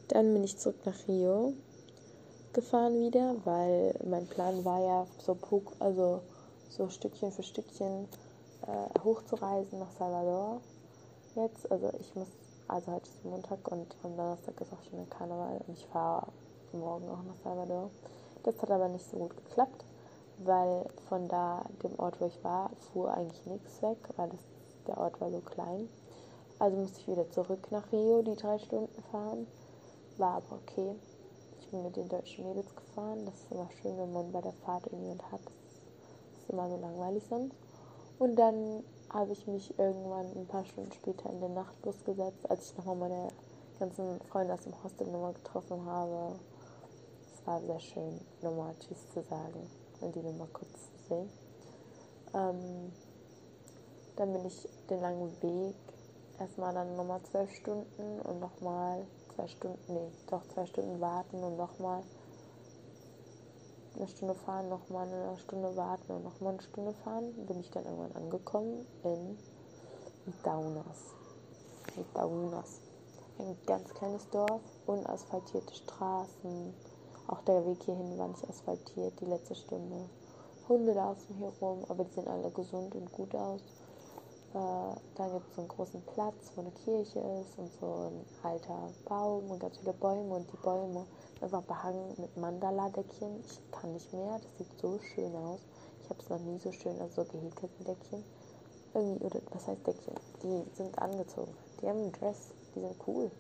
Dann 0.09 0.35
bin 0.35 0.45
ich 0.45 0.59
zurück 0.59 0.77
nach 0.85 1.09
Rio 1.09 1.55
gefahren 2.53 3.01
wieder, 3.01 3.35
weil 3.45 3.95
mein 4.05 4.27
Plan 4.27 4.65
war 4.65 4.81
ja 4.81 5.07
so 5.25 5.37
also 5.79 6.21
so 6.69 6.89
Stückchen 6.89 7.33
für 7.33 7.43
Stückchen 7.43 8.09
äh, 8.67 9.01
hochzureisen 9.01 9.79
nach 9.79 9.93
Salvador 9.93 10.61
jetzt. 11.35 11.71
Also 11.71 11.91
ich 11.99 12.15
muss, 12.15 12.29
also 12.73 12.91
heute 12.91 13.07
ist 13.11 13.23
Montag 13.23 13.71
und 13.71 13.95
am 14.03 14.17
Donnerstag 14.17 14.59
ist 14.59 14.73
auch 14.73 14.83
schon 14.85 14.97
der 14.97 15.07
Karneval 15.07 15.61
und 15.67 15.77
ich 15.77 15.87
fahre 15.89 16.27
morgen 16.73 17.07
auch 17.11 17.23
nach 17.23 17.37
Salvador. 17.45 17.91
Das 18.45 18.63
hat 18.63 18.71
aber 18.71 18.89
nicht 18.89 19.05
so 19.11 19.19
gut 19.19 19.37
geklappt, 19.37 19.85
weil 20.39 20.87
von 21.07 21.29
da, 21.29 21.67
dem 21.83 21.99
Ort, 21.99 22.19
wo 22.19 22.25
ich 22.25 22.43
war, 22.43 22.71
fuhr 22.79 23.13
eigentlich 23.13 23.45
nichts 23.45 23.83
weg, 23.83 23.99
weil 24.17 24.31
das, 24.31 24.41
der 24.87 24.97
Ort 24.97 25.21
war 25.21 25.31
so 25.31 25.41
klein. 25.41 25.87
Also 26.59 26.79
musste 26.79 27.01
ich 27.01 27.09
wieder 27.09 27.29
zurück 27.31 27.71
nach 27.71 27.93
Rio, 27.93 28.23
die 28.23 28.37
drei 28.37 28.59
Stunden 28.59 29.03
fahren. 29.11 29.47
War 30.17 30.37
aber 30.37 30.57
okay. 30.63 30.95
Ich 31.61 31.69
bin 31.69 31.83
mit 31.83 31.97
den 31.97 32.09
deutschen 32.09 32.49
Mädels 32.49 32.75
gefahren. 32.75 33.27
Das 33.27 33.35
ist 33.35 33.53
immer 33.53 33.69
schön, 33.83 33.99
wenn 33.99 34.15
man 34.15 34.33
bei 34.33 34.41
der 34.41 34.53
Fahrt 34.65 34.87
irgendjemand 34.87 35.31
hat. 35.31 35.45
Das 35.45 36.43
ist 36.43 36.49
immer 36.49 36.71
so 36.71 36.79
langweilig 36.79 37.23
sonst. 37.29 37.55
Und 38.19 38.37
dann 38.37 38.83
habe 39.13 39.33
ich 39.33 39.47
mich 39.47 39.79
irgendwann 39.79 40.27
ein 40.35 40.47
paar 40.47 40.65
Stunden 40.65 40.93
später 40.93 41.29
in 41.31 41.41
den 41.41 41.55
Nachtbus 41.55 42.03
gesetzt, 42.05 42.51
als 42.51 42.71
ich 42.71 42.77
nochmal 42.79 42.97
meine 42.97 43.29
ganzen 43.79 44.21
Freunde 44.31 44.55
aus 44.55 44.63
dem 44.63 44.83
Hostel 44.83 45.07
nochmal 45.09 45.35
getroffen 45.35 45.85
habe. 45.85 46.39
Es 47.35 47.47
war 47.47 47.61
sehr 47.61 47.81
schön, 47.81 48.21
nochmal 48.41 48.75
Tschüss 48.79 49.11
zu 49.11 49.23
sagen 49.23 49.71
und 50.01 50.15
die 50.15 50.23
nochmal 50.23 50.49
kurz 50.53 50.73
zu 50.73 51.09
sehen. 51.09 51.31
Ähm, 52.35 52.93
dann 54.17 54.33
bin 54.33 54.47
ich 54.47 54.69
den 54.89 55.01
langen 55.01 55.43
Weg 55.43 55.75
erstmal 56.39 56.73
dann 56.75 56.97
nochmal 56.97 57.23
zwölf 57.23 57.53
Stunden 57.55 58.21
und 58.21 58.41
nochmal 58.41 59.05
zwei 59.35 59.47
Stunden, 59.49 59.93
nee, 59.93 60.11
doch 60.29 60.47
zwei 60.49 60.67
Stunden 60.67 61.01
warten 61.01 61.43
und 61.43 61.57
nochmal 61.57 62.03
eine 63.97 64.09
Stunde 64.09 64.35
fahren, 64.35 64.69
nochmal 64.69 65.07
eine 65.07 65.37
Stunde 65.39 65.77
warten 65.77 66.13
und 66.13 66.25
nochmal 66.25 66.55
eine 66.55 66.63
Stunde 66.63 66.93
fahren, 67.05 67.33
bin 67.47 67.61
ich 67.61 67.71
dann 67.71 67.85
irgendwann 67.85 68.17
angekommen 68.17 68.87
in 69.05 69.39
Itaunas. 70.27 71.15
Itaunas. 71.97 72.81
Ein 73.39 73.57
ganz 73.67 73.93
kleines 73.95 74.29
Dorf, 74.31 74.61
unasphaltierte 74.87 75.75
Straßen. 75.75 76.75
Auch 77.29 77.41
der 77.43 77.65
Weg 77.67 77.83
hierhin 77.85 78.19
war 78.19 78.29
nicht 78.29 78.49
asphaltiert, 78.49 79.19
die 79.21 79.27
letzte 79.27 79.55
Stunde. 79.55 80.09
Hunde 80.69 80.93
laufen 80.93 81.35
hier 81.37 81.53
rum, 81.61 81.85
aber 81.89 82.05
die 82.05 82.13
sehen 82.13 82.29
alle 82.29 82.51
gesund 82.51 82.95
und 82.95 83.11
gut 83.13 83.35
aus. 83.35 83.63
Äh, 84.55 84.95
da 85.15 85.29
gibt 85.29 85.51
es 85.51 85.59
einen 85.59 85.69
großen 85.69 86.03
Platz, 86.03 86.53
wo 86.55 86.61
eine 86.61 86.73
Kirche 86.73 87.21
ist 87.21 87.59
und 87.59 87.73
so 87.81 88.11
ein 88.11 88.27
alter 88.43 88.91
Baum 89.07 89.51
und 89.51 89.61
ganz 89.61 89.79
viele 89.79 89.95
Bäume 89.95 90.35
und 90.35 90.53
die 90.53 90.59
Bäume 90.59 91.07
einfach 91.41 91.63
behangen 91.63 92.15
mit 92.19 92.37
Mandala-Deckchen. 92.37 93.43
Ich 93.47 93.61
kann 93.71 93.95
nicht 93.95 94.13
mehr, 94.13 94.39
das 94.43 94.59
sieht 94.59 94.79
so 94.79 94.99
schön 94.99 95.35
aus. 95.37 95.61
Ich 96.03 96.11
habe 96.11 96.21
es 96.21 96.29
noch 96.29 96.39
nie 96.41 96.59
so 96.59 96.71
schön, 96.71 97.01
also 97.01 97.23
so 97.23 97.33
gehäkelte 97.33 97.83
Deckchen. 97.85 98.23
Irgendwie, 98.93 99.25
oder 99.25 99.41
was 99.53 99.67
heißt 99.67 99.87
Deckchen? 99.87 100.15
Die 100.43 100.77
sind 100.77 100.99
angezogen. 100.99 101.57
Die 101.81 101.89
haben 101.89 102.05
ein 102.05 102.13
Dress, 102.13 102.53
die 102.75 102.81
sind 102.81 102.97
cool. 103.07 103.31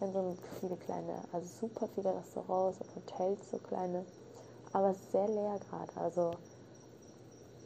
Haben 0.00 0.12
so 0.12 0.34
viele 0.58 0.76
kleine, 0.78 1.22
also 1.30 1.46
super 1.60 1.86
viele 1.94 2.12
Restaurants 2.12 2.80
und 2.80 2.96
Hotels, 2.96 3.50
so 3.52 3.58
kleine. 3.58 4.04
Aber 4.72 4.94
sehr 5.12 5.28
leer 5.28 5.60
gerade. 5.60 5.96
Also 5.96 6.32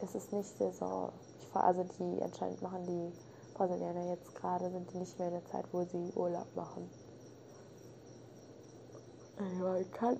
es 0.03 0.13
ist 0.13 0.31
nicht 0.31 0.55
Saison 0.55 1.11
also 1.63 1.83
die 1.83 2.21
anscheinend 2.21 2.61
machen 2.61 2.85
die 2.85 3.11
Brasilianer 3.53 4.09
jetzt 4.09 4.35
gerade, 4.35 4.69
sind 4.69 4.91
die 4.91 4.97
nicht 4.97 5.17
mehr 5.17 5.29
in 5.29 5.35
der 5.35 5.45
Zeit, 5.45 5.65
wo 5.71 5.83
sie 5.83 6.11
Urlaub 6.15 6.47
machen. 6.55 6.89
Ja, 9.59 9.75
ich 9.77 9.91
kann 9.91 10.19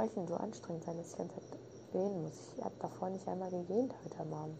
sprechen 0.00 0.26
so 0.26 0.34
anstrengend 0.36 0.84
sein, 0.84 0.96
dass 0.96 1.06
ich 1.06 1.12
die 1.12 1.18
ganze 1.18 1.34
Zeit 1.34 1.58
gehen 1.92 2.22
muss. 2.22 2.32
Ich 2.56 2.64
habe 2.64 2.74
davor 2.80 3.10
nicht 3.10 3.26
einmal 3.28 3.50
gegähnt 3.50 3.92
heute 4.04 4.18
am 4.20 4.32
Abend. 4.32 4.58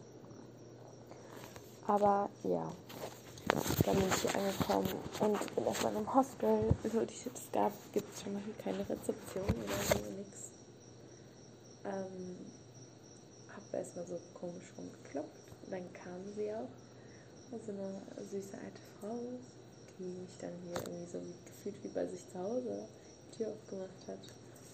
Aber 1.87 2.29
ja, 2.45 2.71
dann 3.85 3.97
bin 3.97 4.09
ich 4.09 4.15
hier 4.15 4.35
angekommen 4.35 4.89
und 5.21 5.55
bin 5.55 5.65
erstmal 5.65 5.97
im 5.97 6.15
Hostel. 6.15 6.75
So, 6.93 7.05
die 7.05 7.15
es 7.15 7.53
gab, 7.53 7.73
gibt 7.93 8.13
es 8.15 8.23
schon 8.23 8.35
mal 8.35 8.43
keine 8.63 8.81
Rezeption 8.81 9.45
oder 9.45 9.83
so, 9.89 10.11
nix. 10.17 10.51
Ähm, 11.85 12.37
hab 13.55 13.75
erstmal 13.75 14.07
so 14.07 14.19
komisch 14.35 14.73
rumgeklopft 14.77 15.50
dann 15.71 15.93
kam 15.93 16.21
sie 16.35 16.53
auch. 16.53 16.69
Also 17.53 17.73
eine 17.73 18.01
süße 18.31 18.55
alte 18.55 18.81
Frau, 19.01 19.19
die 19.99 20.05
mich 20.05 20.37
dann 20.41 20.53
hier 20.65 20.77
irgendwie 20.77 21.11
so 21.11 21.19
gefühlt 21.45 21.83
wie 21.83 21.89
bei 21.89 22.07
sich 22.07 22.21
zu 22.31 22.39
Hause 22.39 22.87
die 23.33 23.37
Tür 23.39 23.49
aufgemacht 23.49 24.07
hat. 24.07 24.19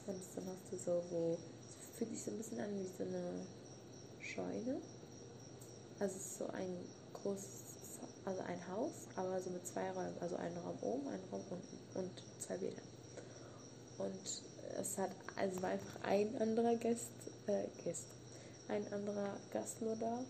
Und 0.07 0.21
dann 0.35 0.47
hast 0.47 0.73
du 0.73 0.77
so, 0.77 1.03
wo 1.11 1.39
es 1.71 1.97
fühlt 1.97 2.11
sich 2.11 2.23
so 2.23 2.31
ein 2.31 2.37
bisschen 2.37 2.61
an 2.61 2.71
wie 2.79 2.87
so 2.87 3.05
eine 3.05 3.47
Scheune. 4.21 4.81
Also 5.99 6.17
es 6.17 6.39
so 6.39 6.47
ein 6.49 6.77
großes, 7.15 8.01
also 8.27 8.43
ein 8.43 8.69
Haus, 8.69 9.09
aber 9.17 9.41
so 9.41 9.51
mit 9.51 9.67
zwei 9.67 9.91
Räumen. 9.93 10.17
Also 10.21 10.37
ein 10.37 10.55
Raum 10.59 10.79
oben, 10.83 11.09
ein 11.09 11.21
Raum 11.33 11.43
unten 11.51 11.99
und 11.99 12.23
zwei 12.39 12.59
Bäder. 12.59 12.83
Und 13.97 14.43
es 14.79 14.99
hat, 14.99 15.11
also 15.37 15.63
war 15.63 15.71
einfach 15.71 16.03
ein 16.03 16.37
anderer 16.41 16.77
Gast, 16.77 17.11
äh, 17.47 17.65
Gast, 17.83 18.09
ein 18.69 18.93
anderer 18.93 19.39
Gast 19.51 19.81
nur 19.81 19.97
da 19.97 20.23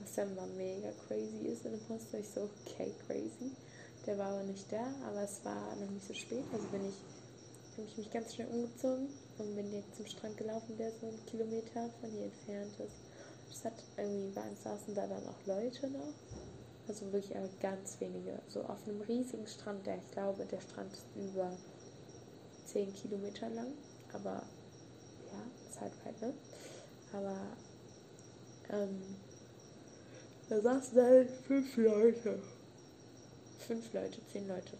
was 0.00 0.14
dann 0.14 0.34
mal 0.34 0.46
mega 0.56 0.90
crazy 1.06 1.46
ist 1.46 1.64
in 1.64 1.72
dem 1.72 1.80
Poster. 1.80 2.18
Ich 2.18 2.28
so, 2.28 2.48
okay, 2.66 2.92
crazy. 3.06 3.52
Der 4.06 4.18
war 4.18 4.32
aber 4.32 4.44
nicht 4.44 4.70
da, 4.72 4.86
aber 5.06 5.22
es 5.22 5.44
war 5.44 5.76
noch 5.76 5.90
nicht 5.90 6.06
so 6.06 6.14
spät. 6.14 6.44
Also 6.52 6.66
bin 6.68 6.88
ich, 6.88 6.96
habe 7.76 7.86
ich 7.86 7.98
mich 7.98 8.10
ganz 8.10 8.34
schnell 8.34 8.48
umgezogen 8.48 9.08
und 9.38 9.54
bin 9.54 9.70
direkt 9.70 9.94
zum 9.94 10.06
Strand 10.06 10.36
gelaufen, 10.36 10.76
der 10.78 10.90
so 10.92 11.06
einen 11.06 11.26
Kilometer 11.26 11.90
von 12.00 12.10
hier 12.10 12.24
entfernt 12.24 12.72
ist. 12.80 12.96
Es 13.52 13.64
hat 13.64 13.74
irgendwie, 13.96 14.34
waren, 14.36 14.56
saßen 14.56 14.94
da 14.94 15.06
dann 15.06 15.26
auch 15.26 15.46
Leute 15.46 15.88
noch. 15.90 16.14
Also 16.88 17.12
wirklich 17.12 17.36
aber 17.36 17.48
ganz 17.60 18.00
wenige. 18.00 18.40
So 18.48 18.62
auf 18.62 18.78
einem 18.86 19.00
riesigen 19.02 19.46
Strand, 19.46 19.86
der 19.86 19.96
ich 19.98 20.10
glaube, 20.12 20.44
der 20.46 20.60
Strand 20.60 20.92
ist 20.92 21.04
über 21.14 21.52
10 22.66 22.94
Kilometer 22.94 23.48
lang. 23.50 23.72
Aber 24.12 24.42
ja, 25.30 25.68
ist 25.68 25.80
halt 25.80 25.92
weit, 26.04 26.20
ne? 26.20 26.34
Aber 27.12 27.36
ähm, 28.70 29.00
da 30.50 30.60
saßen 30.60 31.00
halt 31.00 31.30
fünf 31.46 31.76
Leute. 31.76 32.42
Fünf 33.66 33.92
Leute, 33.92 34.20
zehn 34.32 34.48
Leute. 34.48 34.76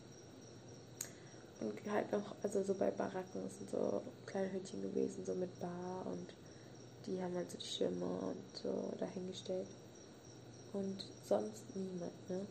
und 1.60 1.92
halt 1.92 2.10
noch, 2.10 2.34
also 2.42 2.62
so 2.64 2.74
bei 2.74 2.90
Baracken 2.90 3.48
sind 3.50 3.70
so 3.70 4.02
kleine 4.26 4.52
Hütchen 4.52 4.82
gewesen, 4.82 5.24
so 5.24 5.32
mit 5.34 5.60
Bar 5.60 6.06
und 6.06 6.34
die 7.06 7.22
haben 7.22 7.34
halt 7.36 7.50
so 7.50 7.58
die 7.58 7.66
Schirme 7.66 8.04
und 8.04 8.56
so 8.60 8.92
dahingestellt. 8.98 9.68
Und 10.72 11.06
sonst 11.28 11.62
niemand, 11.76 12.30
ne? 12.30 12.46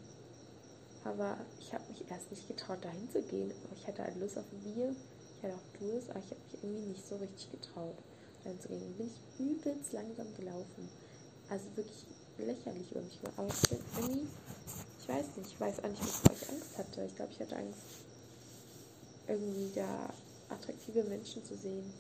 Aber 1.04 1.38
ich 1.60 1.74
habe 1.74 1.84
mich 1.90 2.10
erst 2.10 2.32
nicht 2.32 2.48
getraut, 2.48 2.84
dahin 2.84 3.10
zu 3.12 3.22
gehen. 3.24 3.52
Ich 3.76 3.88
hatte 3.88 4.04
halt 4.04 4.18
Lust 4.18 4.38
auf 4.38 4.46
ein 4.52 4.60
Bier. 4.60 4.96
Ich 5.38 5.44
hatte 5.44 5.56
auch 5.56 5.80
Durst, 5.80 6.10
aber 6.10 6.20
ich 6.20 6.32
habe 6.32 6.42
mich 6.52 6.64
irgendwie 6.64 6.90
nicht 6.90 7.08
so 7.08 7.16
richtig 7.18 7.52
getraut, 7.52 7.96
dahin 8.44 8.60
zu 8.60 8.70
gehen. 8.70 8.82
Dann 8.82 8.94
bin 8.94 9.08
ich 9.08 9.40
übelst 9.40 9.94
langsam 9.94 10.28
gelaufen. 10.36 10.90
Also 11.50 11.66
wirklich 11.76 12.06
lächerlich 12.46 12.94
mich. 12.96 13.20
Aber 13.38 13.48
ich 13.48 13.70
bin 13.70 13.80
irgendwie, 13.98 14.28
ich 15.00 15.10
weiß 15.10 15.26
nicht, 15.38 15.50
ich 15.52 15.60
weiß 15.60 15.80
auch 15.80 15.90
nicht, 15.90 16.02
wovor 16.02 16.36
ich 16.36 16.50
Angst 16.50 16.78
hatte. 16.78 17.04
Ich 17.06 17.16
glaube, 17.16 17.32
ich 17.32 17.40
hatte 17.40 17.56
Angst, 17.56 17.80
irgendwie 19.28 19.72
da 19.76 20.10
attraktive 20.50 21.04
Menschen 21.04 21.44
zu 21.46 21.56
sehen, 21.56 21.94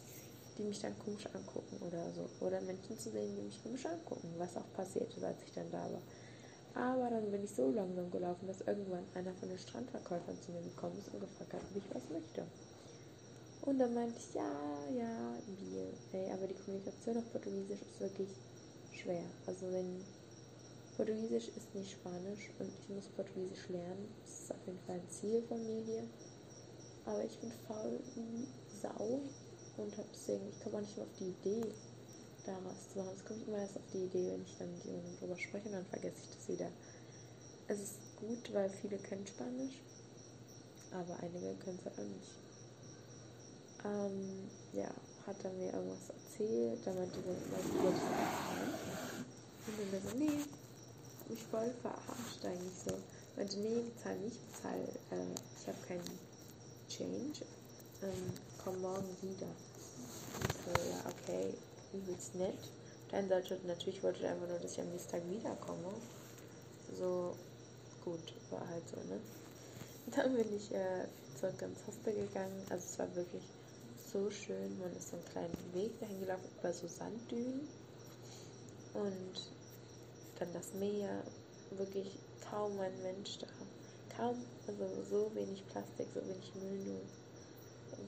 die 0.58 0.64
mich 0.64 0.80
dann 0.80 0.98
komisch 1.00 1.26
angucken 1.34 1.78
oder 1.86 2.12
so. 2.12 2.46
Oder 2.46 2.62
Menschen 2.62 2.98
zu 2.98 3.10
sehen, 3.12 3.36
die 3.36 3.44
mich 3.44 3.64
komisch 3.64 3.86
angucken, 3.86 4.34
was 4.38 4.58
auch 4.58 4.74
passierte, 4.74 5.26
als 5.26 5.44
ich 5.46 5.54
dann 5.54 5.72
da 5.72 5.84
war. 5.92 6.02
Aber 6.76 7.10
dann 7.10 7.32
bin 7.32 7.44
ich 7.44 7.52
so 7.52 7.72
langsam 7.72 8.12
gelaufen, 8.12 8.48
dass 8.48 8.62
irgendwann 8.62 9.04
einer 9.16 9.34
von 9.34 9.50
den 9.50 9.58
Strandverkäufern 9.58 10.38
zu 10.42 10.52
mir 10.52 10.62
gekommen 10.62 10.98
ist 11.00 11.14
und 11.14 11.20
gefragt 11.20 11.54
hat, 11.54 11.62
ob 11.70 11.78
ich 11.78 11.96
was 11.96 12.10
möchte. 12.10 12.44
Und 13.62 13.80
dann 13.80 13.94
meinte 13.94 14.16
ich, 14.18 14.34
ja, 14.34 14.52
ja, 14.96 15.34
Bier. 15.46 15.92
Ey, 16.14 16.32
aber 16.32 16.48
die 16.48 16.56
Kommunikation 16.56 17.18
auf 17.18 17.32
Portugiesisch 17.32 17.82
ist 17.82 18.00
wirklich 18.00 18.30
schwer. 18.94 19.24
Also 19.46 19.72
wenn 19.72 20.02
Portugiesisch 21.00 21.48
ist 21.56 21.74
nicht 21.74 21.94
Spanisch 21.94 22.52
und 22.60 22.68
ich 22.68 22.90
muss 22.90 23.08
Portugiesisch 23.16 23.70
lernen, 23.70 24.14
das 24.22 24.42
ist 24.42 24.52
auf 24.52 24.68
jeden 24.68 24.80
Fall 24.80 24.96
ein 24.96 25.10
Ziel 25.10 25.42
von 25.48 25.66
mir 25.66 25.82
hier. 25.82 26.04
Aber 27.06 27.24
ich 27.24 27.40
bin 27.40 27.54
faul 27.66 28.02
wie 28.16 28.46
Sau 28.82 29.22
und 29.78 29.98
hab 29.98 30.12
deswegen, 30.12 30.50
ich 30.50 30.60
komme 30.60 30.76
auch 30.76 30.82
nicht 30.82 30.98
mehr 30.98 31.06
auf 31.06 31.18
die 31.18 31.30
Idee, 31.30 31.72
daraus 32.46 32.90
zu 32.92 33.00
machen. 33.00 33.14
Es 33.16 33.24
kommt 33.24 33.48
immer 33.48 33.60
erst 33.60 33.78
auf 33.78 33.88
die 33.94 34.04
Idee, 34.04 34.32
wenn 34.34 34.44
ich 34.44 34.58
dann 34.58 34.74
mit 34.74 34.84
jemandem 34.84 35.18
drüber 35.20 35.38
spreche 35.38 35.68
und 35.68 35.76
dann 35.76 35.86
vergesse 35.86 36.18
ich 36.20 36.36
das 36.36 36.50
wieder. 36.50 36.70
Es 37.70 37.80
ist 37.80 37.96
gut, 38.20 38.54
weil 38.54 38.70
viele 38.70 38.98
können 38.98 39.26
Spanisch, 39.26 39.80
aber 40.92 41.16
einige 41.24 41.56
können 41.64 41.80
es 41.80 41.86
halt 41.86 41.98
auch 41.98 42.12
nicht. 42.12 42.32
Ähm, 43.86 44.50
ja, 44.74 44.92
hat 45.26 45.46
er 45.46 45.54
mir 45.54 45.72
irgendwas 45.72 46.10
erzählt, 46.10 46.80
da 46.84 46.92
meinte 46.92 47.20
ich 47.20 47.26
wollte 47.26 47.40
es 47.40 48.04
bezahlen. 48.04 48.74
Und 49.66 49.94
dann 49.94 50.02
so, 50.02 50.18
nee, 50.18 50.59
hab 51.30 51.36
mich 51.36 51.44
voll 51.46 51.72
verarscht 51.82 52.44
eigentlich 52.44 52.74
so. 52.86 52.98
Meinte, 53.36 53.58
nee, 53.60 53.82
bezahl 53.82 54.18
nicht, 54.18 54.38
bezahl, 54.52 54.80
äh, 55.12 55.34
ich 55.60 55.68
habe 55.68 55.78
keinen 55.88 56.20
Change, 56.90 57.46
ähm, 58.02 58.34
komm 58.64 58.82
morgen 58.82 59.16
wieder. 59.22 59.46
Und 59.46 60.54
so, 60.66 60.90
ja, 60.90 61.00
okay, 61.06 61.54
übelst 61.94 62.36
nett. 62.36 62.58
Dann 63.12 63.28
sollte 63.30 63.60
natürlich 63.66 64.02
wollte 64.04 64.24
er 64.24 64.34
einfach 64.34 64.48
nur, 64.48 64.60
dass 64.60 64.74
ich 64.74 64.80
am 64.80 64.90
nächsten 64.90 65.12
Tag 65.12 65.22
wiederkomme. 65.30 65.94
So 66.98 67.36
gut, 68.04 68.34
war 68.50 68.68
halt 68.68 68.84
so, 68.90 68.98
ne? 69.08 69.20
Dann 70.16 70.36
bin 70.36 70.56
ich 70.56 70.74
äh, 70.74 71.06
zurück 71.40 71.62
ins 71.62 71.86
Hostel 71.86 72.14
gegangen. 72.14 72.66
Also 72.70 72.86
es 72.86 73.00
war 73.00 73.16
wirklich 73.16 73.44
so 74.12 74.30
schön. 74.32 74.80
Man 74.80 74.96
ist 74.96 75.10
so 75.10 75.18
einen 75.18 75.26
kleinen 75.26 75.74
Weg 75.74 76.00
dahin 76.00 76.20
gelaufen 76.20 76.50
über 76.60 76.74
so 76.74 76.88
Sanddünen. 76.88 77.68
Und 78.96 79.59
dann 80.40 80.54
das 80.54 80.74
Meer, 80.74 81.24
wirklich 81.72 82.18
kaum 82.50 82.80
ein 82.80 83.02
Mensch 83.04 83.38
da. 83.40 83.48
Kaum, 84.16 84.44
also 84.68 84.86
so 85.10 85.32
wenig 85.36 85.66
Plastik, 85.68 86.08
so 86.14 86.22
wenig 86.22 86.54
Müll 86.56 86.86
nur. 86.86 87.02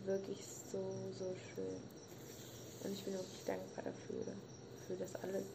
Wirklich 0.05 0.43
so, 0.71 0.79
so 1.17 1.35
schön. 1.53 1.81
Und 2.83 2.93
ich 2.93 3.03
bin 3.03 3.13
wirklich 3.13 3.43
dankbar 3.45 3.83
dafür, 3.83 4.33
für 4.87 4.95
das 4.95 5.15
alles. 5.15 5.45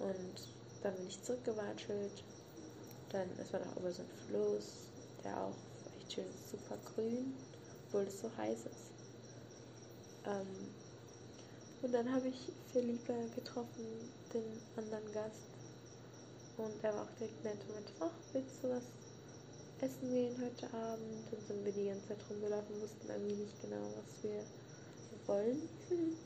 Und 0.00 0.48
dann 0.82 0.94
bin 0.96 1.06
ich 1.06 1.22
zurückgewatschelt. 1.22 2.24
Dann 3.10 3.28
ist 3.38 3.52
man 3.52 3.62
auch 3.62 3.76
über 3.76 3.90
so 3.90 4.02
einen 4.02 4.10
Fluss, 4.28 4.88
der 5.24 5.40
auch 5.40 5.54
echt 5.98 6.12
schön 6.12 6.26
super 6.50 6.76
grün, 6.94 7.34
obwohl 7.86 8.02
es 8.02 8.20
so 8.20 8.30
heiß 8.36 8.58
ist. 8.66 8.92
Ähm, 10.26 10.68
und 11.82 11.92
dann 11.92 12.12
habe 12.12 12.28
ich 12.28 12.52
Felipe 12.72 13.14
getroffen, 13.34 13.86
den 14.34 14.44
anderen 14.76 15.12
Gast. 15.12 15.48
Und 16.56 16.82
er 16.82 16.92
war 16.92 17.02
auch 17.02 17.18
direkt 17.18 17.44
nett 17.44 17.58
und 17.68 17.74
meinte, 17.74 17.92
ach, 18.00 18.10
willst 18.32 18.62
du 18.62 18.70
was 18.70 18.82
essen 19.80 20.10
gehen 20.12 20.34
heute 20.42 20.66
Abend? 20.74 21.32
Und 21.32 21.46
sind 21.46 21.64
wir 21.64 21.72
die 21.72 21.86
ganze 21.86 22.08
Zeit 22.08 22.18
rumgelaufen, 22.28 22.80
wussten 22.82 23.08
irgendwie 23.08 23.42
nicht 23.42 23.62
genau, 23.62 23.82
was 23.96 24.22
wir 24.24 24.42
wollen. 25.26 25.68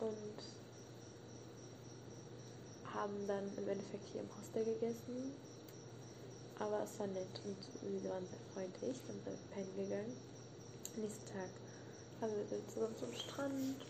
Und 0.00 0.42
haben 2.92 3.26
dann 3.26 3.44
im 3.56 3.68
Endeffekt 3.68 4.08
hier 4.12 4.20
im 4.20 4.28
Hostel 4.36 4.64
gegessen. 4.64 5.32
Aber 6.58 6.82
es 6.82 6.98
war 6.98 7.06
nett 7.06 7.40
und 7.44 8.02
wir 8.02 8.10
waren 8.10 8.26
sehr 8.26 8.38
freundlich. 8.52 9.00
Dann 9.06 9.16
sind 9.16 9.26
wir 9.26 9.54
pennen 9.54 9.76
gegangen. 9.76 10.16
Am 10.94 11.02
nächsten 11.02 11.26
Tag 11.26 11.50
haben 12.20 12.32
wir 12.50 12.68
zusammen 12.68 12.96
zum 12.98 13.12
Strand 13.12 13.86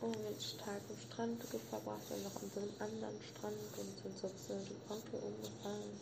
und 0.00 0.14
den 0.14 0.38
Tag 0.58 0.80
am 0.88 0.98
Strand 0.98 1.42
verbracht 1.70 2.06
und 2.10 2.22
noch 2.24 2.36
an 2.36 2.50
so 2.52 2.60
einem 2.60 2.76
anderen 2.78 3.18
Strand 3.22 3.64
und 3.78 3.92
sind 4.02 4.18
so 4.18 4.54
mit 4.54 4.70
dem 4.70 4.82
Auto 4.88 5.16
umgefahren. 5.16 5.94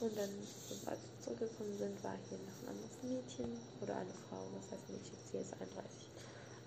Und 0.00 0.12
dann, 0.16 0.32
als 0.84 1.00
wir 1.00 1.20
zurückgekommen 1.24 1.78
sind, 1.78 1.96
war 2.04 2.16
hier 2.28 2.38
noch 2.44 2.58
ein 2.62 2.76
anderes 2.76 3.00
Mädchen 3.02 3.56
oder 3.80 3.96
eine 3.96 4.12
Frau, 4.28 4.44
was 4.52 4.68
heißt 4.70 4.88
Mädchen, 4.90 5.16
sie 5.32 5.38
ist 5.38 5.54
31 5.54 6.06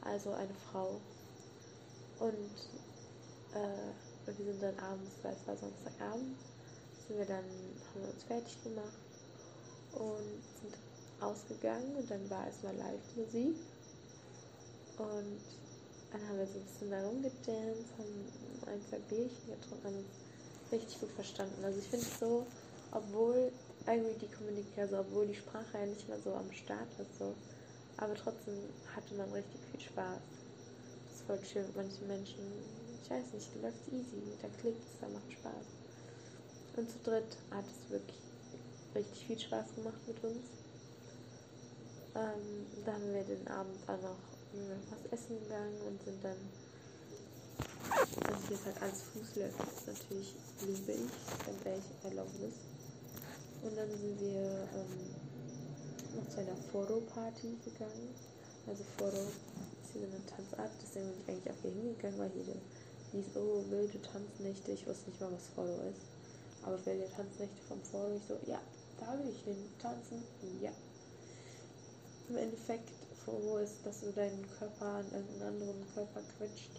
also 0.01 0.31
eine 0.31 0.53
Frau. 0.71 0.99
Und 2.19 2.55
äh, 3.53 4.27
wir 4.37 4.45
sind 4.45 4.61
dann 4.61 4.77
abends, 4.79 5.11
weil 5.23 5.33
es 5.33 5.47
war 5.47 5.55
Samstagabend, 5.55 6.37
sind 7.07 7.17
wir 7.17 7.25
dann, 7.25 7.43
haben 7.43 8.01
wir 8.01 8.13
uns 8.13 8.23
fertig 8.23 8.63
gemacht 8.63 8.99
und 9.93 10.41
sind 10.61 10.75
ausgegangen 11.21 11.95
und 11.95 12.09
dann 12.09 12.29
war 12.29 12.45
erstmal 12.45 12.75
Live-Musik. 12.75 13.55
Und 14.97 15.41
dann 16.11 16.27
haben 16.27 16.37
wir 16.37 16.47
so 16.47 16.57
ein 16.57 16.65
bisschen 16.65 16.91
da 16.91 17.05
rumgedanced, 17.05 17.93
haben 17.97 18.25
ein, 18.67 18.81
zwei 18.89 18.99
Bierchen 19.09 19.45
getrunken, 19.47 19.85
haben 19.85 19.97
uns 19.97 20.71
richtig 20.71 20.99
gut 20.99 21.11
verstanden. 21.11 21.63
Also 21.63 21.79
ich 21.79 21.87
finde 21.87 22.05
es 22.05 22.19
so, 22.19 22.45
obwohl 22.91 23.51
irgendwie 23.85 24.25
die 24.25 24.33
Kommunikation, 24.33 24.81
also 24.81 24.99
obwohl 24.99 25.27
die 25.27 25.35
Sprache 25.35 25.77
ja 25.77 25.85
nicht 25.85 26.07
mehr 26.07 26.19
so 26.19 26.33
am 26.33 26.51
Start 26.51 26.89
ist, 26.99 27.17
so, 27.17 27.33
aber 27.97 28.15
trotzdem 28.15 28.57
hatte 28.95 29.13
man 29.15 29.31
richtig 29.31 29.61
viel 29.71 29.81
Spaß. 29.81 30.21
Das 31.05 31.15
ist 31.15 31.25
voll 31.27 31.39
schön 31.45 31.65
mit 31.67 31.75
manchen 31.75 32.07
Menschen. 32.07 32.39
Ich 33.03 33.09
weiß 33.09 33.33
nicht, 33.33 33.49
da 33.55 33.67
läuft 33.67 33.87
easy, 33.91 34.21
da 34.41 34.47
klickt 34.59 34.81
es, 34.81 34.99
da 35.01 35.07
macht 35.09 35.31
Spaß. 35.31 35.65
Und 36.77 36.89
zu 36.89 36.97
dritt 37.03 37.37
hat 37.51 37.65
es 37.65 37.91
wirklich 37.91 38.17
richtig 38.95 39.25
viel 39.25 39.39
Spaß 39.39 39.75
gemacht 39.75 39.99
mit 40.07 40.23
uns. 40.23 40.45
Ähm, 42.15 42.65
da 42.85 42.93
haben 42.93 43.13
wir 43.13 43.23
den 43.23 43.47
Abend 43.47 43.77
auch 43.87 44.01
noch 44.01 44.38
was 44.53 45.19
essen 45.19 45.39
gegangen 45.43 45.75
und 45.87 46.01
sind 46.03 46.23
dann. 46.23 46.37
Also 47.89 48.47
hier 48.47 48.55
ist 48.55 48.65
halt 48.65 48.81
alles 48.81 49.01
Fußläufer, 49.13 49.65
das 49.65 49.87
natürlich 49.87 50.35
liebe 50.61 50.91
ich, 50.91 51.45
ganz 51.45 51.65
ehrlich, 51.65 51.83
I 52.05 52.15
love 52.15 52.31
this. 52.39 52.55
Und 53.63 53.75
dann 53.75 53.89
sind 53.89 54.19
wir 54.21 54.67
ähm, 54.73 56.15
noch 56.15 56.29
zu 56.29 56.39
einer 56.39 56.55
Foro-Party 56.71 57.57
gegangen. 57.63 58.15
Also 58.67 58.83
Foro 58.97 59.17
ist 59.17 59.91
hier 59.93 60.07
so 60.07 60.15
eine 60.15 60.25
Tanzart, 60.25 60.71
deswegen 60.81 61.11
bin 61.11 61.19
ich 61.21 61.29
eigentlich 61.29 61.51
auch 61.51 61.61
hier 61.61 61.71
hingegangen, 61.71 62.19
weil 62.19 62.31
hier 62.31 62.55
hieß, 63.11 63.35
oh, 63.35 63.63
wilde 63.69 64.01
Tanznächte. 64.01 64.71
Ich 64.71 64.85
wusste 64.87 65.09
nicht 65.09 65.19
mal, 65.19 65.31
was 65.31 65.47
Foro 65.55 65.81
ist. 65.89 66.05
Aber 66.63 66.85
wilde 66.85 67.09
Tanznächte 67.15 67.61
vom 67.67 67.81
Foro, 67.83 68.15
ich 68.15 68.23
so, 68.27 68.37
ja, 68.45 68.61
da 68.99 69.17
will 69.17 69.29
ich 69.29 69.43
hin 69.43 69.57
tanzen. 69.81 70.23
Ja. 70.61 70.71
Im 72.29 72.37
Endeffekt, 72.37 72.89
Foro 73.25 73.57
ist, 73.57 73.85
dass 73.85 74.01
du 74.01 74.11
deinen 74.11 74.45
Körper 74.57 74.85
an 74.85 75.05
irgendeinen 75.11 75.53
anderen 75.53 75.93
Körper 75.93 76.21
quetscht. 76.37 76.71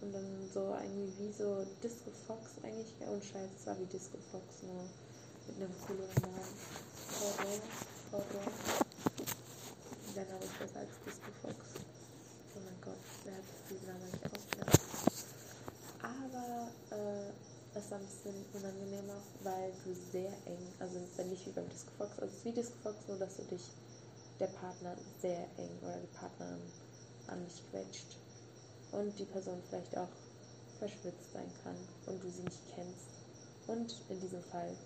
Und 0.00 0.12
dann 0.12 0.26
so 0.52 0.74
irgendwie 0.82 1.12
wie 1.18 1.32
so 1.32 1.64
Disco 1.82 2.10
Fox 2.26 2.52
eigentlich, 2.62 2.92
und 3.08 3.24
scheiße, 3.24 3.50
es 3.58 3.66
war 3.66 3.78
wie 3.78 3.86
Disco 3.86 4.18
Fox, 4.30 4.62
nur 4.62 4.84
mit 5.46 5.56
einem 5.56 5.74
coolen 5.86 6.08
Namen. 6.20 6.54
Foro. 7.08 7.60
Autor. 8.14 8.46
Der 10.14 10.24
Name 10.26 10.44
ist 10.44 10.58
besser 10.58 10.80
als 10.80 10.94
Disco 11.04 11.30
Fox. 11.42 11.56
Oh 12.54 12.60
mein 12.62 12.80
Gott, 12.80 13.02
wer 13.24 13.34
hat 13.34 13.42
diesen 13.68 13.86
Namen 13.88 14.06
nicht 14.06 14.22
ausgedacht? 14.24 14.80
Aber 16.02 16.68
äh, 16.94 17.30
es 17.74 17.90
war 17.90 17.98
ein 17.98 18.06
bisschen 18.06 18.44
unangenehmer, 18.54 19.18
weil 19.42 19.72
du 19.84 19.92
sehr 20.12 20.30
eng, 20.46 20.62
also 20.78 21.00
nicht 21.28 21.46
wie 21.46 21.50
beim 21.50 21.68
Disco 21.68 21.90
Fox, 21.98 22.12
also 22.20 22.26
es 22.26 22.38
ist 22.38 22.44
wie 22.44 22.52
Disco 22.52 22.76
Fox, 22.84 22.96
nur 23.08 23.18
dass 23.18 23.36
du 23.36 23.42
dich 23.42 23.62
der 24.44 24.58
Partner 24.58 24.94
sehr 25.22 25.48
eng 25.56 25.78
oder 25.80 25.96
die 25.96 26.18
Partnerin 26.18 26.60
an 27.28 27.44
dich 27.46 27.62
quetscht 27.70 28.18
und 28.92 29.18
die 29.18 29.24
Person 29.24 29.62
vielleicht 29.68 29.96
auch 29.96 30.12
verschwitzt 30.78 31.32
sein 31.32 31.50
kann 31.62 31.76
und 32.06 32.22
du 32.22 32.28
sie 32.28 32.42
nicht 32.42 32.60
kennst 32.74 33.08
und 33.68 33.94
in 34.10 34.20
diesem 34.20 34.42
Fall 34.42 34.76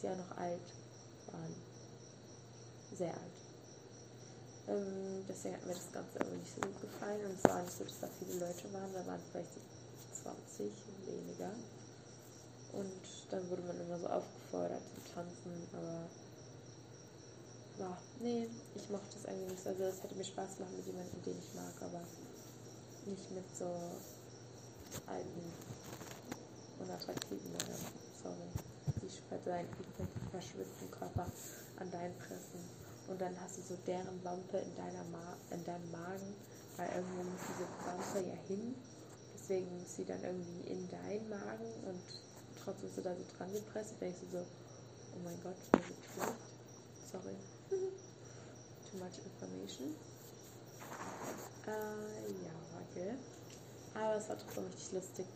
sie 0.00 0.08
auch 0.08 0.16
noch 0.16 0.36
alt 0.36 0.62
waren 1.32 1.54
sehr 2.96 3.12
alt. 3.12 3.38
Ähm, 4.68 5.24
deswegen 5.28 5.56
hat 5.56 5.66
mir 5.66 5.74
das 5.74 5.92
Ganze 5.92 6.18
irgendwie 6.18 6.38
nicht 6.38 6.54
so 6.54 6.60
gut 6.60 6.80
gefallen 6.80 7.24
und 7.26 7.34
es 7.34 7.44
war 7.44 7.62
nicht 7.62 7.76
so, 7.76 7.84
dass 7.84 8.00
da 8.00 8.08
viele 8.18 8.38
Leute 8.38 8.72
waren, 8.72 8.92
da 8.92 9.06
waren 9.06 9.20
vielleicht 9.32 9.54
so 9.54 9.60
20 10.22 10.70
weniger. 11.06 11.50
Und 12.72 13.02
dann 13.30 13.50
wurde 13.50 13.62
man 13.62 13.80
immer 13.80 13.98
so 13.98 14.06
aufgefordert 14.06 14.82
zu 14.94 15.12
tanzen, 15.12 15.66
aber 15.72 16.06
ja, 17.80 17.96
nee, 18.20 18.46
ich 18.74 18.90
mochte 18.90 19.14
das 19.14 19.24
irgendwie 19.24 19.52
nicht. 19.52 19.66
Also 19.66 19.84
es 19.84 20.02
hätte 20.02 20.14
mir 20.14 20.24
Spaß 20.24 20.56
gemacht 20.56 20.76
mit 20.76 20.86
jemandem, 20.86 21.22
den 21.22 21.38
ich 21.38 21.54
mag, 21.54 21.74
aber 21.80 22.02
nicht 23.06 23.30
mit 23.30 23.56
so 23.56 23.72
alten, 25.06 25.52
unattraktiven 26.78 27.54
oder 27.54 27.76
sorry, 28.22 28.48
die 29.02 29.48
seinen 29.48 29.68
verschwitzten 30.30 30.90
Körper 30.90 31.26
an 31.78 31.90
deinen 31.90 32.16
pressen. 32.18 32.60
Und 33.08 33.20
dann 33.20 33.34
hast 33.40 33.58
du 33.58 33.62
so 33.62 33.76
deren 33.86 34.22
Wampe 34.24 34.58
in, 34.58 34.76
deiner 34.76 35.04
Ma 35.04 35.36
in 35.50 35.64
deinem 35.64 35.90
Magen, 35.90 36.34
weil 36.76 36.88
irgendwo 36.94 37.22
muss 37.22 37.40
diese 37.48 37.66
Wampe 37.86 38.28
ja 38.28 38.36
hin. 38.46 38.74
Deswegen 39.34 39.80
muss 39.80 39.96
sie 39.96 40.04
dann 40.04 40.22
irgendwie 40.22 40.68
in 40.68 40.88
deinen 40.90 41.28
Magen 41.28 41.72
und 41.88 42.00
trotzdem 42.62 42.88
bist 42.88 42.98
du 42.98 43.02
da 43.02 43.14
so 43.16 43.24
dran 43.36 43.52
gepresst. 43.52 43.92
Und 43.92 44.02
denkst 44.02 44.20
du 44.20 44.38
so, 44.38 44.44
oh 44.44 45.18
mein 45.24 45.40
Gott, 45.42 45.56
mir 45.72 45.88
wird 45.88 45.98
schlecht. 46.14 46.34
Sorry. 47.10 47.36
Too 47.70 48.98
much 48.98 49.18
information. 49.24 49.94
Äh, 51.66 52.32
ja, 52.42 52.54
warte. 52.74 53.14
Aber 53.94 54.16
es 54.16 54.28
war 54.28 54.38
trotzdem 54.38 54.64
richtig 54.66 54.92
lustig. 54.92 55.26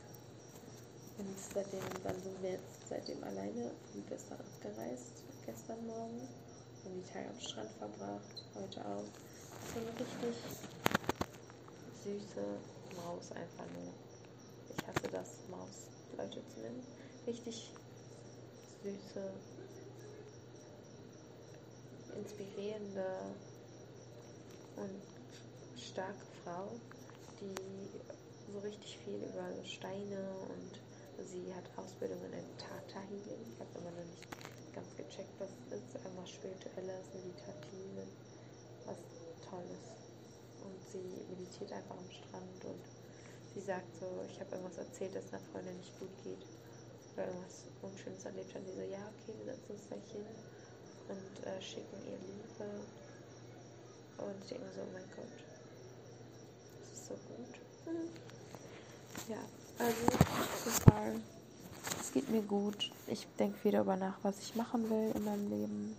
Und 1.19 1.39
seitdem, 1.39 1.81
dann 2.03 2.21
sind 2.21 2.43
wir 2.43 2.51
jetzt 2.53 2.89
seitdem 2.89 3.23
alleine 3.23 3.71
und 3.95 4.09
gestern 4.09 4.41
abgereist, 4.41 5.23
gestern 5.47 5.87
Morgen 5.87 6.29
haben 6.85 7.03
die 7.03 7.13
Tage 7.13 7.29
am 7.29 7.41
Strand 7.41 7.71
verbracht, 7.79 8.45
heute 8.57 8.81
auch. 8.85 9.05
So 9.73 9.79
eine 9.79 9.91
richtig 10.01 10.37
süße 12.03 12.45
Maus 12.97 13.31
einfach 13.31 13.67
nur. 13.79 13.95
Ich 14.77 14.87
hasse 14.89 15.09
das, 15.13 15.39
Maus 15.49 15.87
Leute 16.19 16.43
zu 16.49 16.61
nennen. 16.61 16.85
Richtig 17.29 17.71
süße, 18.83 19.31
inspirierende 22.17 23.07
und 24.77 25.03
starke 25.79 26.27
Frau, 26.43 26.69
die 27.41 27.55
so 28.53 28.59
richtig 28.61 28.99
viel 28.99 29.17
über 29.17 29.49
Steine 29.65 30.21
und 30.49 30.81
sie 31.27 31.53
hat 31.55 31.65
Ausbildung 31.77 32.19
in 32.25 32.45
Theta 32.59 33.01
Healing. 33.09 33.43
Ich 33.53 33.61
habe 33.61 33.79
immer 33.79 33.91
noch 33.91 34.07
nicht 34.11 34.27
ganz 34.75 34.95
gecheckt, 34.97 35.35
was 35.39 35.51
es 35.51 35.79
ist. 35.79 35.95
Irgendwas 35.95 36.31
Spirituelles, 36.31 37.07
Meditatives, 37.15 38.11
was 38.87 38.99
Tolles. 39.49 39.87
Und 40.65 40.79
sie 40.91 41.25
meditiert 41.31 41.73
einfach 41.73 41.97
am 41.97 42.11
Strand 42.11 42.65
und 42.65 42.85
sie 43.55 43.61
sagt 43.61 43.95
so, 44.01 44.07
ich 44.31 44.41
habe 44.41 44.57
irgendwas 44.57 44.79
erzählt, 44.79 45.15
dass 45.15 45.33
einer 45.33 45.43
Freundin 45.53 45.77
nicht 45.77 45.99
gut 45.99 46.11
geht 46.25 46.47
oder 47.15 47.27
irgendwas 47.27 47.65
Unschönes 47.83 48.25
erlebt 48.25 48.55
hat. 48.55 48.63
Sie 48.67 48.75
so, 48.75 48.83
ja, 48.83 49.03
okay, 49.15 49.35
wir 49.39 49.55
setzen 49.55 49.73
uns 49.73 49.87
gleich 49.87 50.11
hin 50.11 50.27
und 51.09 51.47
äh, 51.47 51.61
schicken 51.61 51.99
ihr 52.07 52.19
Liebe. 52.19 52.71
Und 54.19 54.43
ich 54.43 54.49
denke 54.49 54.67
so, 54.75 54.81
oh 54.81 54.93
mein 54.93 55.05
Gott, 55.17 55.33
das 56.81 56.93
ist 56.93 57.07
so 57.09 57.15
gut. 57.15 57.95
Mhm. 57.95 59.33
Ja, 59.33 59.39
also 59.79 60.07
total 60.65 61.21
es 62.01 62.13
geht 62.13 62.29
mir 62.31 62.43
gut. 62.43 62.91
Ich 63.07 63.27
denke 63.39 63.65
wieder 63.65 63.79
darüber 63.79 63.97
nach, 63.97 64.19
was 64.23 64.39
ich 64.41 64.55
machen 64.55 64.89
will 64.91 65.13
in 65.15 65.25
meinem 65.25 65.49
Leben. 65.51 65.97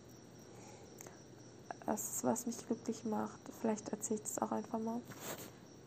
Das, 1.85 2.23
was 2.23 2.45
mich 2.45 2.57
glücklich 2.65 3.03
macht. 3.03 3.39
Vielleicht 3.59 3.89
erzähle 3.89 4.19
ich 4.19 4.27
das 4.27 4.41
auch 4.41 4.51
einfach 4.51 4.79
mal. 4.79 5.01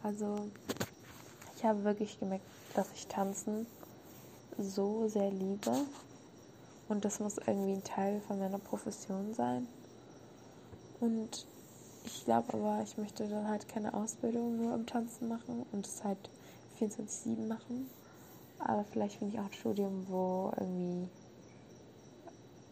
Also, 0.02 0.50
ich 1.56 1.64
habe 1.64 1.82
wirklich 1.84 2.18
gemerkt, 2.20 2.44
dass 2.74 2.92
ich 2.92 3.06
Tanzen 3.06 3.66
so 4.58 5.08
sehr 5.08 5.30
liebe. 5.30 5.86
Und 6.88 7.04
das 7.04 7.20
muss 7.20 7.38
irgendwie 7.38 7.72
ein 7.72 7.84
Teil 7.84 8.20
von 8.22 8.38
meiner 8.38 8.58
Profession 8.58 9.34
sein. 9.34 9.68
Und 11.00 11.46
ich 12.04 12.24
glaube 12.24 12.54
aber, 12.54 12.82
ich 12.82 12.96
möchte 12.96 13.28
dann 13.28 13.48
halt 13.48 13.68
keine 13.68 13.92
Ausbildung 13.94 14.56
nur 14.56 14.74
im 14.74 14.86
Tanzen 14.86 15.28
machen 15.28 15.66
und 15.72 15.86
es 15.86 16.02
halt 16.02 16.30
24-7 16.80 17.46
machen. 17.46 17.90
Aber 18.58 18.84
vielleicht 18.84 19.18
finde 19.18 19.34
ich 19.34 19.40
auch 19.40 19.46
ein 19.46 19.52
Studium, 19.52 20.06
wo 20.08 20.50
irgendwie 20.58 21.08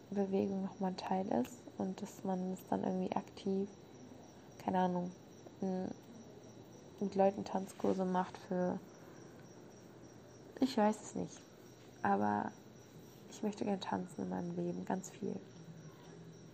Bewegung 0.09 0.63
nochmal 0.63 0.91
ein 0.91 0.97
Teil 0.97 1.27
ist 1.27 1.53
und 1.77 2.01
dass 2.01 2.23
man 2.23 2.53
es 2.53 2.59
dann 2.69 2.83
irgendwie 2.83 3.15
aktiv, 3.15 3.69
keine 4.57 4.79
Ahnung, 4.79 5.11
mit 6.99 7.15
Leuten 7.15 7.45
Tanzkurse 7.45 8.05
macht 8.05 8.37
für. 8.47 8.79
Ich 10.59 10.75
weiß 10.75 10.95
es 11.01 11.15
nicht. 11.15 11.41
Aber 12.01 12.51
ich 13.37 13.43
möchte 13.43 13.65
gerne 13.65 13.79
tanzen 13.79 14.23
in 14.23 14.29
meinem 14.29 14.55
Leben, 14.55 14.83
ganz 14.83 15.11
viel. 15.11 15.39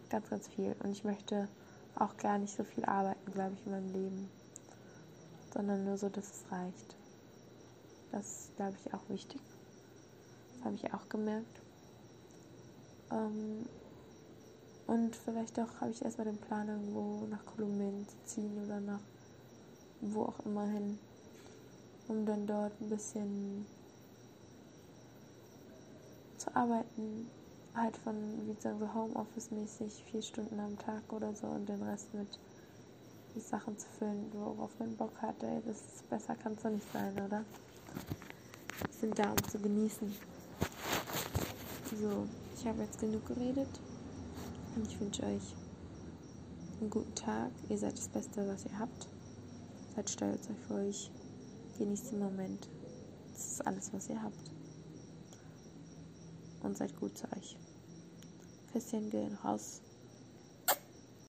Ganz, 0.10 0.30
ganz 0.30 0.50
viel. 0.50 0.76
Und 0.84 0.92
ich 0.92 1.06
möchte 1.06 1.48
auch 1.96 2.18
gar 2.18 2.38
nicht 2.38 2.54
so 2.54 2.66
viel 2.66 2.84
arbeiten, 2.84 3.32
glaube 3.32 3.54
ich, 3.54 3.66
in 3.66 3.72
meinem 3.72 3.94
Leben. 3.94 4.30
Sondern 5.54 5.86
nur 5.86 5.98
so, 5.98 6.10
dass 6.10 6.26
es 6.26 6.52
reicht. 6.52 6.98
Das 8.12 8.26
ist, 8.26 8.56
glaube 8.58 8.76
ich, 8.84 8.94
auch 8.94 9.08
wichtig. 9.08 9.40
Das 10.56 10.66
habe 10.66 10.76
ich 10.76 10.94
auch 10.94 11.08
gemerkt. 11.08 11.62
Ähm, 13.12 13.66
und 14.86 15.16
vielleicht 15.16 15.58
auch 15.62 15.80
habe 15.80 15.92
ich 15.92 16.04
erstmal 16.04 16.26
den 16.26 16.38
Plan, 16.38 16.68
irgendwo 16.68 17.26
nach 17.28 17.46
Kolumbien 17.46 18.06
zu 18.10 18.18
ziehen 18.26 18.62
oder 18.62 18.82
nach 18.82 19.00
wo 20.02 20.24
auch 20.24 20.46
immer 20.46 20.66
hin, 20.66 21.00
um 22.10 22.26
dann 22.26 22.46
dort 22.46 22.74
ein 22.82 22.90
bisschen 22.90 23.66
zu 26.44 26.56
arbeiten. 26.56 27.28
Halt 27.76 27.98
von, 27.98 28.16
wie 28.46 28.62
sagen 28.62 28.80
so 28.80 28.94
Homeoffice-mäßig, 28.94 30.04
vier 30.12 30.22
Stunden 30.22 30.60
am 30.60 30.78
Tag 30.78 31.12
oder 31.12 31.34
so 31.34 31.48
und 31.48 31.68
den 31.68 31.82
Rest 31.82 32.14
mit 32.14 32.40
Sachen 33.36 33.78
zu 33.80 33.88
füllen, 33.98 34.32
worauf 34.34 34.78
man 34.78 34.96
Bock 34.96 35.20
hat. 35.22 35.42
Ey, 35.42 35.62
das 35.66 35.78
ist 35.78 36.10
besser 36.10 36.36
kann 36.36 36.54
es 36.54 36.62
doch 36.62 36.70
nicht 36.70 36.92
sein, 36.94 37.14
oder? 37.14 37.44
sind 39.04 39.20
da, 39.20 39.32
um 39.32 39.44
zu 39.50 39.60
genießen. 39.60 40.16
So, 42.00 42.26
ich 42.56 42.66
habe 42.66 42.84
jetzt 42.84 43.00
genug 43.00 43.26
geredet 43.28 43.68
und 44.76 44.88
ich 44.88 44.98
wünsche 45.00 45.24
euch 45.24 45.56
einen 46.80 46.90
guten 46.90 47.14
Tag. 47.14 47.52
Ihr 47.68 47.78
seid 47.78 47.98
das 47.98 48.08
Beste, 48.08 48.48
was 48.48 48.64
ihr 48.66 48.80
habt. 48.80 49.10
Seid 49.94 50.10
stolz 50.10 50.48
auf 50.50 50.76
euch. 50.76 51.12
Genießt 51.78 52.14
den 52.14 52.20
Moment. 52.20 52.70
Das 53.34 53.46
ist 53.46 53.68
alles, 53.68 53.92
was 53.94 54.08
ihr 54.08 54.24
habt. 54.24 54.53
Und 56.64 56.78
seid 56.78 56.98
gut 57.00 57.18
zu 57.18 57.32
euch. 57.34 57.58
Küsschen 58.72 59.10
gehen 59.10 59.36
raus 59.44 59.82